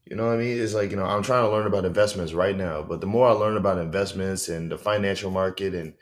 You 0.06 0.14
know 0.14 0.26
what 0.26 0.34
I 0.34 0.36
mean? 0.36 0.60
It's 0.60 0.74
like, 0.74 0.90
you 0.90 0.96
know, 0.96 1.04
I'm 1.04 1.22
trying 1.22 1.44
to 1.44 1.50
learn 1.50 1.66
about 1.66 1.84
investments 1.84 2.32
right 2.32 2.56
now, 2.56 2.82
but 2.82 3.00
the 3.00 3.08
more 3.08 3.28
I 3.28 3.32
learn 3.32 3.56
about 3.56 3.78
investments 3.78 4.48
and 4.48 4.70
the 4.70 4.78
financial 4.78 5.30
market 5.30 5.74
and 5.74 5.94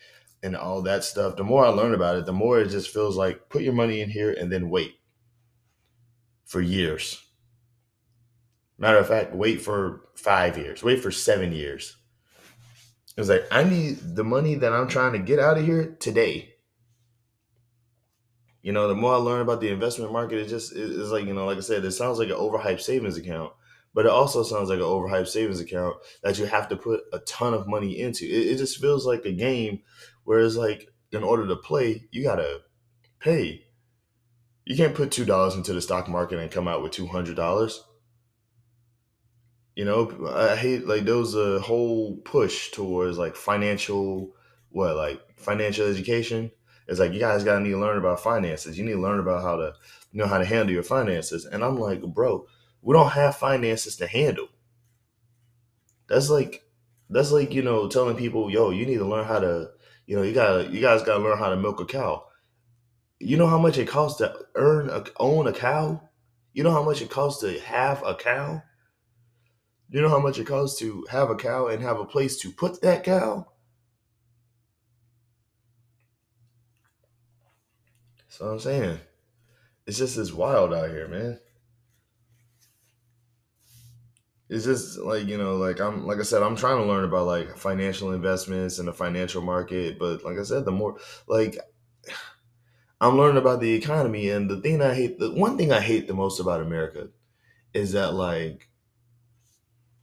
and 0.43 0.55
all 0.55 0.83
that 0.83 1.05
stuff, 1.05 1.37
the 1.37 1.45
more 1.45 1.65
I 1.65 1.71
learn 1.71 1.95
about 1.95 2.17
it, 2.17 2.27
the 2.27 2.33
more 2.33 2.61
it 2.61 2.69
just 2.69 2.91
feels 2.91 3.17
like 3.17 3.49
put 3.49 3.63
your 3.63 3.73
money 3.73 4.03
in 4.03 4.11
here 4.11 4.31
and 4.31 4.53
then 4.53 4.69
wait 4.69 4.97
for 6.45 6.61
years. 6.61 7.25
Matter 8.77 8.99
of 8.99 9.09
fact, 9.09 9.35
wait 9.35 9.63
for 9.63 10.03
five 10.17 10.59
years, 10.59 10.83
wait 10.83 11.01
for 11.01 11.11
seven 11.11 11.53
years. 11.53 11.97
It's 13.17 13.31
like 13.31 13.47
I 13.51 13.65
need 13.65 14.17
the 14.17 14.25
money 14.25 14.55
that 14.57 14.73
I'm 14.73 14.89
trying 14.89 15.13
to 15.13 15.19
get 15.19 15.39
out 15.39 15.57
of 15.57 15.65
here 15.65 15.97
today 15.99 16.55
you 18.65 18.73
know, 18.73 18.89
the 18.89 18.95
more 18.95 19.13
I 19.13 19.19
learn 19.19 19.43
about 19.43 19.61
the 19.61 19.69
investment 19.69 20.11
market, 20.11 20.39
it 20.39 20.49
just 20.49 20.75
it's 20.75 21.11
like 21.11 21.27
you 21.27 21.35
know, 21.35 21.45
like 21.45 21.59
I 21.59 21.61
said, 21.61 21.85
it 21.85 21.91
sounds 21.91 22.19
like 22.19 22.31
an 22.31 22.37
overhyped 22.37 22.81
savings 22.81 23.19
account, 23.19 23.53
but 23.95 24.07
it 24.07 24.11
also 24.11 24.43
sounds 24.43 24.69
like 24.69 24.79
an 24.79 24.85
overhyped 24.85 25.29
savings 25.29 25.61
account 25.61 25.97
that 26.23 26.39
you 26.39 26.45
have 26.47 26.69
to 26.69 26.77
put 26.77 27.03
a 27.13 27.21
ton 27.21 27.55
of 27.55 27.69
money 27.69 27.99
into. 27.99 28.25
It, 28.25 28.49
it 28.49 28.59
just 28.59 28.81
feels 28.81 29.07
like 29.07 29.25
a 29.25 29.33
game 29.33 29.81
where 30.25 30.41
it's 30.41 30.57
like 30.57 30.89
in 31.13 31.23
order 31.23 31.47
to 31.47 31.57
play, 31.57 32.09
you 32.11 32.23
gotta 32.23 32.61
pay. 33.21 33.67
You 34.65 34.77
can't 34.77 34.95
put 34.95 35.11
two 35.11 35.25
dollars 35.25 35.55
into 35.55 35.73
the 35.73 35.81
stock 35.81 36.09
market 36.09 36.39
and 36.39 36.51
come 36.51 36.69
out 36.69 36.83
with 36.83 36.93
two 36.93 37.07
hundred 37.07 37.37
dollars. 37.37 37.83
You 39.77 39.85
know, 39.85 40.31
I 40.35 40.57
hate 40.57 40.87
like 40.87 41.05
there 41.05 41.17
was 41.17 41.35
a 41.35 41.61
whole 41.61 42.17
push 42.19 42.71
towards 42.71 43.19
like 43.19 43.37
financial 43.37 44.35
what 44.71 44.97
like 44.97 45.21
financial 45.37 45.87
education 45.87 46.51
it's 46.87 47.01
like 47.01 47.13
you 47.13 47.21
guys 47.21 47.45
gotta 47.45 47.61
need 47.61 47.71
to 47.71 47.81
learn 47.81 47.99
about 47.99 48.21
finances. 48.21 48.79
You 48.79 48.85
need 48.85 48.93
to 48.93 49.01
learn 49.01 49.21
about 49.21 49.43
how 49.43 49.57
to 49.57 49.73
you 50.13 50.21
know 50.21 50.27
how 50.27 50.39
to 50.39 50.45
handle 50.45 50.75
your 50.75 50.83
finances. 50.83 51.45
And 51.45 51.65
I'm 51.65 51.79
like, 51.79 52.03
bro, 52.03 52.47
we 52.85 52.93
don't 52.93 53.13
have 53.13 53.37
finances 53.37 53.97
to 53.97 54.07
handle. 54.07 54.49
That's 56.07 56.29
like 56.29 56.63
that's 57.09 57.33
like, 57.33 57.53
you 57.55 57.63
know, 57.63 57.89
telling 57.89 58.17
people, 58.17 58.51
yo, 58.51 58.71
you 58.71 58.85
need 58.87 58.99
to 58.99 59.07
learn 59.07 59.25
how 59.25 59.41
to, 59.41 59.71
you 60.07 60.17
know, 60.17 60.23
you 60.23 60.35
gotta 60.35 60.69
you 60.71 60.81
guys 60.81 61.03
gotta 61.03 61.25
learn 61.25 61.39
how 61.39 61.49
to 61.49 61.57
milk 61.57 61.81
a 61.81 61.87
cow. 61.87 62.27
You 63.19 63.39
know 63.39 63.47
how 63.47 63.59
much 63.59 63.79
it 63.79 63.89
costs 63.89 64.19
to 64.19 64.37
earn 64.55 64.91
a, 64.91 65.05
own 65.19 65.47
a 65.47 65.53
cow? 65.53 66.09
You 66.53 66.63
know 66.63 66.73
how 66.73 66.83
much 66.83 67.01
it 67.01 67.11
costs 67.11 67.41
to 67.41 67.59
have 67.61 68.03
a 68.05 68.15
cow? 68.15 68.63
You 69.89 70.03
know 70.03 70.11
how 70.11 70.21
much 70.21 70.39
it 70.39 70.47
costs 70.47 70.79
to 70.81 71.07
have 71.11 71.31
a 71.31 71.37
cow 71.37 71.69
and 71.69 71.83
have 71.83 71.99
a 71.99 72.05
place 72.05 72.39
to 72.41 72.53
put 72.53 72.83
that 72.83 73.03
cow? 73.03 73.47
So 78.29 78.47
I'm 78.47 78.59
saying, 78.59 78.99
it's 79.87 79.99
just 79.99 80.19
as 80.19 80.35
wild 80.35 80.75
out 80.75 80.91
here, 80.91 81.09
man. 81.09 81.39
It's 84.55 84.65
just 84.65 84.99
like 84.99 85.27
you 85.27 85.37
know, 85.37 85.57
like 85.57 85.81
I'm 85.81 86.07
like 86.07 86.21
I 86.21 86.23
said, 86.23 86.45
I'm 86.45 86.55
trying 86.55 86.77
to 86.77 86.87
learn 86.87 87.03
about 87.03 87.27
like 87.27 87.57
financial 87.57 88.13
investments 88.13 88.79
and 88.79 88.87
the 88.87 88.93
financial 88.93 89.43
market. 89.43 89.99
But 89.99 90.25
like 90.25 90.39
I 90.39 90.45
said, 90.45 90.65
the 90.65 90.71
more 90.71 90.97
like 91.27 91.59
I'm 93.01 93.17
learning 93.17 93.39
about 93.39 93.61
the 93.61 93.75
economy, 93.75 94.31
and 94.31 94.49
the 94.49 94.61
thing 94.61 94.81
I 94.81 94.95
hate, 94.95 95.19
the 95.19 95.33
one 95.33 95.59
thing 95.59 95.73
I 95.73 95.81
hate 95.81 96.07
the 96.07 96.15
most 96.15 96.39
about 96.39 96.61
America 96.61 97.09
is 97.73 97.93
that 97.93 98.15
like 98.15 98.69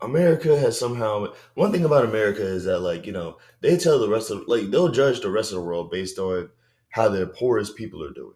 America 0.01 0.59
has 0.59 0.77
somehow 0.77 1.33
one 1.53 1.71
thing 1.71 1.85
about 1.85 2.03
America 2.03 2.43
is 2.43 2.65
that 2.65 2.79
like 2.79 3.05
you 3.05 3.13
know 3.13 3.37
they 3.61 3.77
tell 3.77 3.99
the 3.99 4.09
rest 4.09 4.31
of 4.31 4.43
like 4.47 4.69
they'll 4.69 4.91
judge 4.91 5.21
the 5.21 5.31
rest 5.31 5.51
of 5.53 5.59
the 5.59 5.63
world 5.63 5.89
based 5.89 6.19
on 6.19 6.49
how 6.89 7.07
their 7.07 7.25
poorest 7.25 7.77
people 7.77 8.03
are 8.03 8.11
doing. 8.11 8.35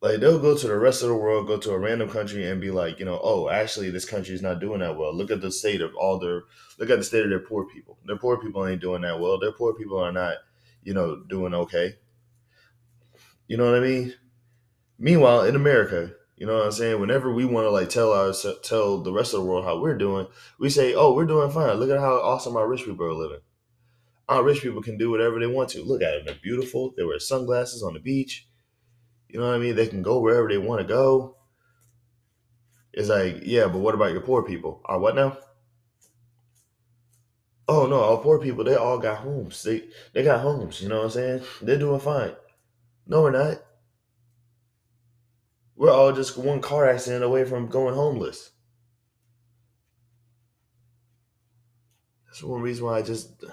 Like 0.00 0.20
they'll 0.20 0.38
go 0.38 0.56
to 0.56 0.66
the 0.66 0.78
rest 0.78 1.02
of 1.02 1.08
the 1.08 1.14
world, 1.14 1.46
go 1.46 1.58
to 1.58 1.70
a 1.72 1.78
random 1.78 2.08
country 2.08 2.48
and 2.48 2.60
be 2.60 2.70
like, 2.70 2.98
you 2.98 3.04
know, 3.04 3.18
oh, 3.22 3.48
actually 3.48 3.90
this 3.90 4.04
country 4.04 4.34
is 4.34 4.42
not 4.42 4.60
doing 4.60 4.80
that 4.80 4.96
well. 4.96 5.14
Look 5.14 5.30
at 5.30 5.40
the 5.40 5.50
state 5.50 5.80
of 5.80 5.94
all 5.96 6.18
their 6.18 6.42
look 6.78 6.90
at 6.90 6.98
the 6.98 7.04
state 7.04 7.24
of 7.24 7.30
their 7.30 7.40
poor 7.40 7.66
people. 7.66 7.98
Their 8.06 8.18
poor 8.18 8.38
people 8.38 8.66
ain't 8.66 8.80
doing 8.80 9.02
that 9.02 9.20
well. 9.20 9.38
Their 9.38 9.52
poor 9.52 9.74
people 9.74 9.98
are 9.98 10.12
not, 10.12 10.36
you 10.82 10.94
know, 10.94 11.22
doing 11.28 11.54
okay. 11.54 11.94
You 13.48 13.56
know 13.56 13.64
what 13.64 13.78
I 13.78 13.80
mean? 13.80 14.14
Meanwhile, 14.98 15.44
in 15.44 15.56
America, 15.56 16.12
you 16.36 16.46
know 16.46 16.58
what 16.58 16.66
I'm 16.66 16.72
saying? 16.72 17.00
Whenever 17.00 17.32
we 17.32 17.44
want 17.44 17.64
to 17.64 17.70
like 17.70 17.88
tell 17.88 18.12
our 18.12 18.32
tell 18.62 19.02
the 19.02 19.12
rest 19.12 19.32
of 19.32 19.40
the 19.40 19.46
world 19.46 19.64
how 19.64 19.78
we're 19.80 19.96
doing, 19.96 20.26
we 20.58 20.68
say, 20.68 20.94
"Oh, 20.94 21.14
we're 21.14 21.26
doing 21.26 21.50
fine. 21.50 21.76
Look 21.78 21.90
at 21.90 22.00
how 22.00 22.16
awesome 22.16 22.56
our 22.56 22.68
rich 22.68 22.84
people 22.84 23.06
are 23.06 23.14
living." 23.14 23.40
Our 24.28 24.42
rich 24.42 24.60
people 24.60 24.82
can 24.82 24.98
do 24.98 25.10
whatever 25.10 25.38
they 25.38 25.46
want 25.46 25.70
to. 25.70 25.82
Look 25.82 26.02
at 26.02 26.12
them; 26.12 26.26
they're 26.26 26.42
beautiful. 26.42 26.92
They 26.96 27.04
wear 27.04 27.18
sunglasses 27.18 27.82
on 27.82 27.94
the 27.94 28.00
beach. 28.00 28.45
You 29.28 29.40
know 29.40 29.46
what 29.46 29.54
I 29.54 29.58
mean? 29.58 29.74
They 29.74 29.88
can 29.88 30.02
go 30.02 30.20
wherever 30.20 30.48
they 30.48 30.58
want 30.58 30.80
to 30.80 30.86
go. 30.86 31.36
It's 32.92 33.08
like, 33.08 33.42
yeah, 33.42 33.66
but 33.66 33.78
what 33.78 33.94
about 33.94 34.12
your 34.12 34.22
poor 34.22 34.42
people? 34.42 34.80
Our 34.86 34.98
what 34.98 35.14
now? 35.14 35.36
Oh 37.68 37.86
no, 37.86 38.02
our 38.02 38.18
poor 38.18 38.38
people, 38.38 38.64
they 38.64 38.76
all 38.76 38.98
got 38.98 39.18
homes. 39.18 39.62
They 39.62 39.84
they 40.14 40.22
got 40.22 40.40
homes, 40.40 40.80
you 40.80 40.88
know 40.88 40.98
what 40.98 41.04
I'm 41.04 41.10
saying? 41.10 41.42
They're 41.60 41.78
doing 41.78 42.00
fine. 42.00 42.32
No, 43.06 43.22
we're 43.22 43.32
not. 43.32 43.58
We're 45.74 45.90
all 45.90 46.12
just 46.12 46.38
one 46.38 46.60
car 46.60 46.88
accident 46.88 47.24
away 47.24 47.44
from 47.44 47.66
going 47.66 47.94
homeless. 47.94 48.52
That's 52.26 52.42
one 52.42 52.62
reason 52.62 52.84
why 52.84 52.98
I 52.98 53.02
just 53.02 53.44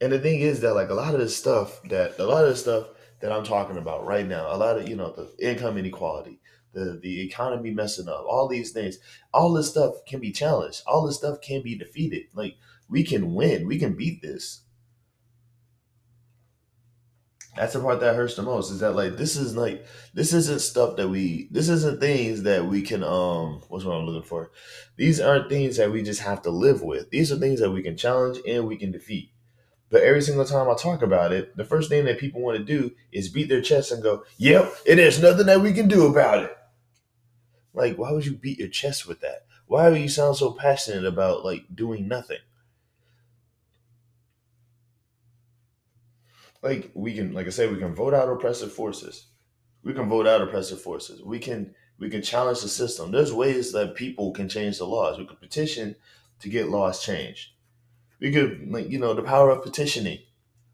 and 0.00 0.12
the 0.12 0.18
thing 0.18 0.40
is 0.40 0.60
that 0.60 0.74
like 0.74 0.90
a 0.90 0.94
lot 0.94 1.14
of 1.14 1.20
this 1.20 1.36
stuff 1.36 1.80
that 1.84 2.18
a 2.18 2.24
lot 2.24 2.44
of 2.44 2.50
the 2.50 2.56
stuff 2.56 2.86
that 3.20 3.32
I'm 3.32 3.44
talking 3.44 3.76
about 3.76 4.06
right 4.06 4.26
now, 4.26 4.52
a 4.52 4.56
lot 4.56 4.78
of 4.78 4.88
you 4.88 4.96
know 4.96 5.12
the 5.12 5.50
income 5.50 5.78
inequality, 5.78 6.40
the 6.72 6.98
the 7.02 7.20
economy 7.22 7.70
messing 7.72 8.08
up, 8.08 8.24
all 8.28 8.48
these 8.48 8.72
things, 8.72 8.98
all 9.32 9.52
this 9.52 9.70
stuff 9.70 9.94
can 10.06 10.20
be 10.20 10.32
challenged. 10.32 10.82
All 10.86 11.06
this 11.06 11.16
stuff 11.16 11.40
can 11.40 11.62
be 11.62 11.76
defeated. 11.76 12.26
Like 12.34 12.56
we 12.88 13.04
can 13.04 13.34
win. 13.34 13.66
We 13.66 13.78
can 13.78 13.94
beat 13.94 14.22
this. 14.22 14.62
That's 17.56 17.72
the 17.72 17.80
part 17.80 17.98
that 18.00 18.14
hurts 18.14 18.36
the 18.36 18.42
most. 18.42 18.70
Is 18.70 18.80
that 18.80 18.92
like 18.92 19.16
this 19.16 19.34
is 19.36 19.56
like 19.56 19.84
this 20.14 20.32
isn't 20.32 20.60
stuff 20.60 20.96
that 20.96 21.08
we 21.08 21.48
this 21.50 21.68
isn't 21.68 21.98
things 21.98 22.44
that 22.44 22.66
we 22.66 22.82
can 22.82 23.02
um 23.02 23.62
what's 23.68 23.84
what 23.84 23.96
I'm 23.96 24.06
looking 24.06 24.28
for. 24.28 24.52
These 24.96 25.20
aren't 25.20 25.48
things 25.48 25.76
that 25.76 25.90
we 25.90 26.02
just 26.04 26.20
have 26.20 26.42
to 26.42 26.50
live 26.50 26.82
with. 26.82 27.10
These 27.10 27.32
are 27.32 27.36
things 27.36 27.58
that 27.58 27.72
we 27.72 27.82
can 27.82 27.96
challenge 27.96 28.38
and 28.46 28.68
we 28.68 28.76
can 28.76 28.92
defeat. 28.92 29.32
But 29.90 30.02
every 30.02 30.20
single 30.20 30.44
time 30.44 30.68
I 30.68 30.74
talk 30.74 31.02
about 31.02 31.32
it, 31.32 31.56
the 31.56 31.64
first 31.64 31.88
thing 31.88 32.04
that 32.04 32.18
people 32.18 32.42
want 32.42 32.58
to 32.58 32.64
do 32.64 32.92
is 33.10 33.30
beat 33.30 33.48
their 33.48 33.62
chest 33.62 33.90
and 33.90 34.02
go, 34.02 34.24
"Yep, 34.36 34.72
it 34.84 34.98
is 34.98 35.20
nothing 35.20 35.46
that 35.46 35.60
we 35.62 35.72
can 35.72 35.88
do 35.88 36.06
about 36.06 36.44
it." 36.44 36.56
Like, 37.72 37.96
why 37.96 38.12
would 38.12 38.26
you 38.26 38.36
beat 38.36 38.58
your 38.58 38.68
chest 38.68 39.06
with 39.06 39.20
that? 39.20 39.46
Why 39.66 39.88
would 39.88 40.00
you 40.00 40.08
sound 40.08 40.36
so 40.36 40.52
passionate 40.52 41.04
about 41.04 41.44
like 41.44 41.64
doing 41.74 42.08
nothing? 42.08 42.38
Like 46.62 46.90
we 46.94 47.14
can, 47.14 47.32
like 47.32 47.46
I 47.46 47.50
say, 47.50 47.68
we 47.68 47.78
can 47.78 47.94
vote 47.94 48.14
out 48.14 48.28
oppressive 48.28 48.72
forces. 48.72 49.28
We 49.82 49.94
can 49.94 50.08
vote 50.08 50.26
out 50.26 50.42
oppressive 50.42 50.80
forces. 50.80 51.22
We 51.22 51.38
can 51.38 51.74
we 51.98 52.10
can 52.10 52.22
challenge 52.22 52.60
the 52.60 52.68
system. 52.68 53.10
There's 53.10 53.32
ways 53.32 53.72
that 53.72 53.94
people 53.94 54.32
can 54.32 54.48
change 54.48 54.78
the 54.78 54.86
laws. 54.86 55.18
We 55.18 55.26
can 55.26 55.36
petition 55.36 55.96
to 56.40 56.48
get 56.48 56.68
laws 56.68 57.02
changed. 57.02 57.50
Could 58.20 58.68
like 58.70 58.90
you 58.90 58.98
know 58.98 59.14
the 59.14 59.22
power 59.22 59.50
of 59.50 59.62
petitioning. 59.62 60.18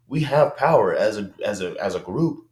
We 0.07 0.21
have 0.21 0.57
power 0.57 0.95
as 0.95 1.17
a 1.17 1.31
as 1.43 1.61
a 1.61 1.75
as 1.81 1.95
a 1.95 1.99
group. 1.99 2.45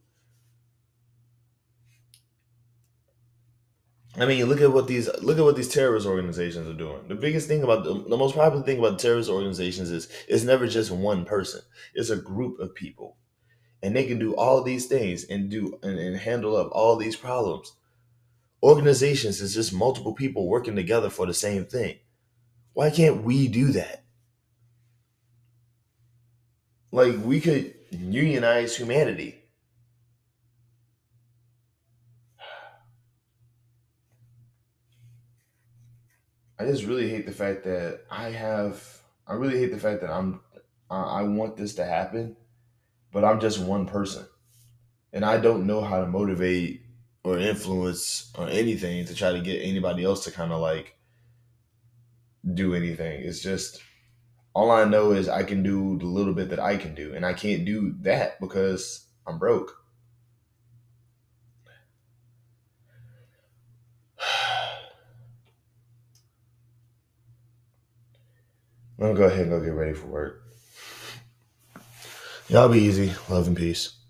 I 4.16 4.28
mean, 4.28 4.46
look 4.46 4.62
at 4.62 4.72
what 4.72 4.88
these 4.88 5.10
look 5.22 5.40
at 5.40 5.44
what 5.44 5.56
these 5.56 5.74
terrorist 5.74 6.06
organizations 6.06 6.68
are 6.68 6.74
doing. 6.78 7.08
The 7.08 7.16
biggest 7.16 7.48
thing 7.48 7.64
about 7.64 7.84
the, 7.84 7.94
the 8.08 8.18
most 8.18 8.36
popular 8.36 8.64
thing 8.64 8.78
about 8.78 9.00
terrorist 9.00 9.30
organizations 9.30 9.90
is 9.90 10.08
it's 10.28 10.44
never 10.44 10.68
just 10.68 10.92
one 10.92 11.26
person. 11.26 11.62
It's 11.96 12.12
a 12.12 12.18
group 12.18 12.60
of 12.60 12.76
people, 12.76 13.18
and 13.82 13.96
they 13.96 14.06
can 14.06 14.20
do 14.20 14.36
all 14.36 14.62
these 14.62 14.86
things 14.86 15.24
and 15.24 15.50
do 15.50 15.80
and, 15.82 15.98
and 15.98 16.18
handle 16.18 16.56
up 16.56 16.70
all 16.72 16.96
these 16.96 17.16
problems. 17.16 17.74
Organizations 18.62 19.42
is 19.42 19.56
just 19.56 19.74
multiple 19.74 20.14
people 20.14 20.48
working 20.48 20.76
together 20.76 21.10
for 21.10 21.26
the 21.26 21.34
same 21.34 21.66
thing. 21.66 21.98
Why 22.74 22.92
can't 22.92 23.24
we 23.24 23.48
do 23.48 23.72
that? 23.72 24.03
Like 26.94 27.16
we 27.26 27.42
could 27.42 27.74
unionize 27.90 28.78
humanity. 28.78 29.40
I 36.60 36.66
just 36.66 36.86
really 36.86 37.10
hate 37.10 37.26
the 37.26 37.32
fact 37.32 37.64
that 37.64 38.02
I 38.12 38.30
have. 38.30 39.02
I 39.26 39.34
really 39.34 39.58
hate 39.58 39.72
the 39.72 39.80
fact 39.80 40.02
that 40.02 40.12
I'm. 40.12 40.42
I 40.92 41.24
want 41.24 41.58
this 41.58 41.74
to 41.76 41.84
happen, 41.86 42.38
but 43.12 43.26
I'm 43.26 43.40
just 43.40 43.58
one 43.58 43.88
person, 43.88 44.28
and 45.14 45.26
I 45.26 45.40
don't 45.40 45.66
know 45.66 45.82
how 45.82 46.00
to 46.00 46.06
motivate 46.06 46.86
or 47.24 47.40
influence 47.40 48.32
or 48.38 48.48
anything 48.50 49.04
to 49.06 49.16
try 49.16 49.32
to 49.32 49.42
get 49.42 49.64
anybody 49.64 50.04
else 50.04 50.26
to 50.26 50.32
kind 50.32 50.52
of 50.52 50.62
like 50.62 50.96
do 52.54 52.76
anything. 52.76 53.24
It's 53.24 53.42
just 53.42 53.82
all 54.54 54.72
I 54.72 54.86
know 54.86 55.12
is 55.12 55.28
I 55.28 55.44
can 55.44 55.64
do 55.64 55.98
the 55.98 56.06
little 56.06 56.34
bit 56.34 56.50
that 56.50 56.60
I 56.60 56.78
can 56.78 56.94
do, 56.94 57.14
and 57.16 57.26
I 57.26 57.34
can't 57.34 57.66
do 57.66 57.96
that 58.02 58.40
because 58.40 59.08
I'm 59.26 59.40
broke. 59.40 59.76
I'm 69.00 69.08
gonna 69.08 69.14
go 69.16 69.24
ahead 69.26 69.42
and 69.42 69.50
go 69.50 69.60
get 69.60 69.70
ready 69.70 69.94
for 69.94 70.08
work. 70.08 70.44
Y'all 72.48 72.70
be 72.70 72.80
easy. 72.80 73.12
Love 73.30 73.48
and 73.48 73.58
peace. 73.58 74.03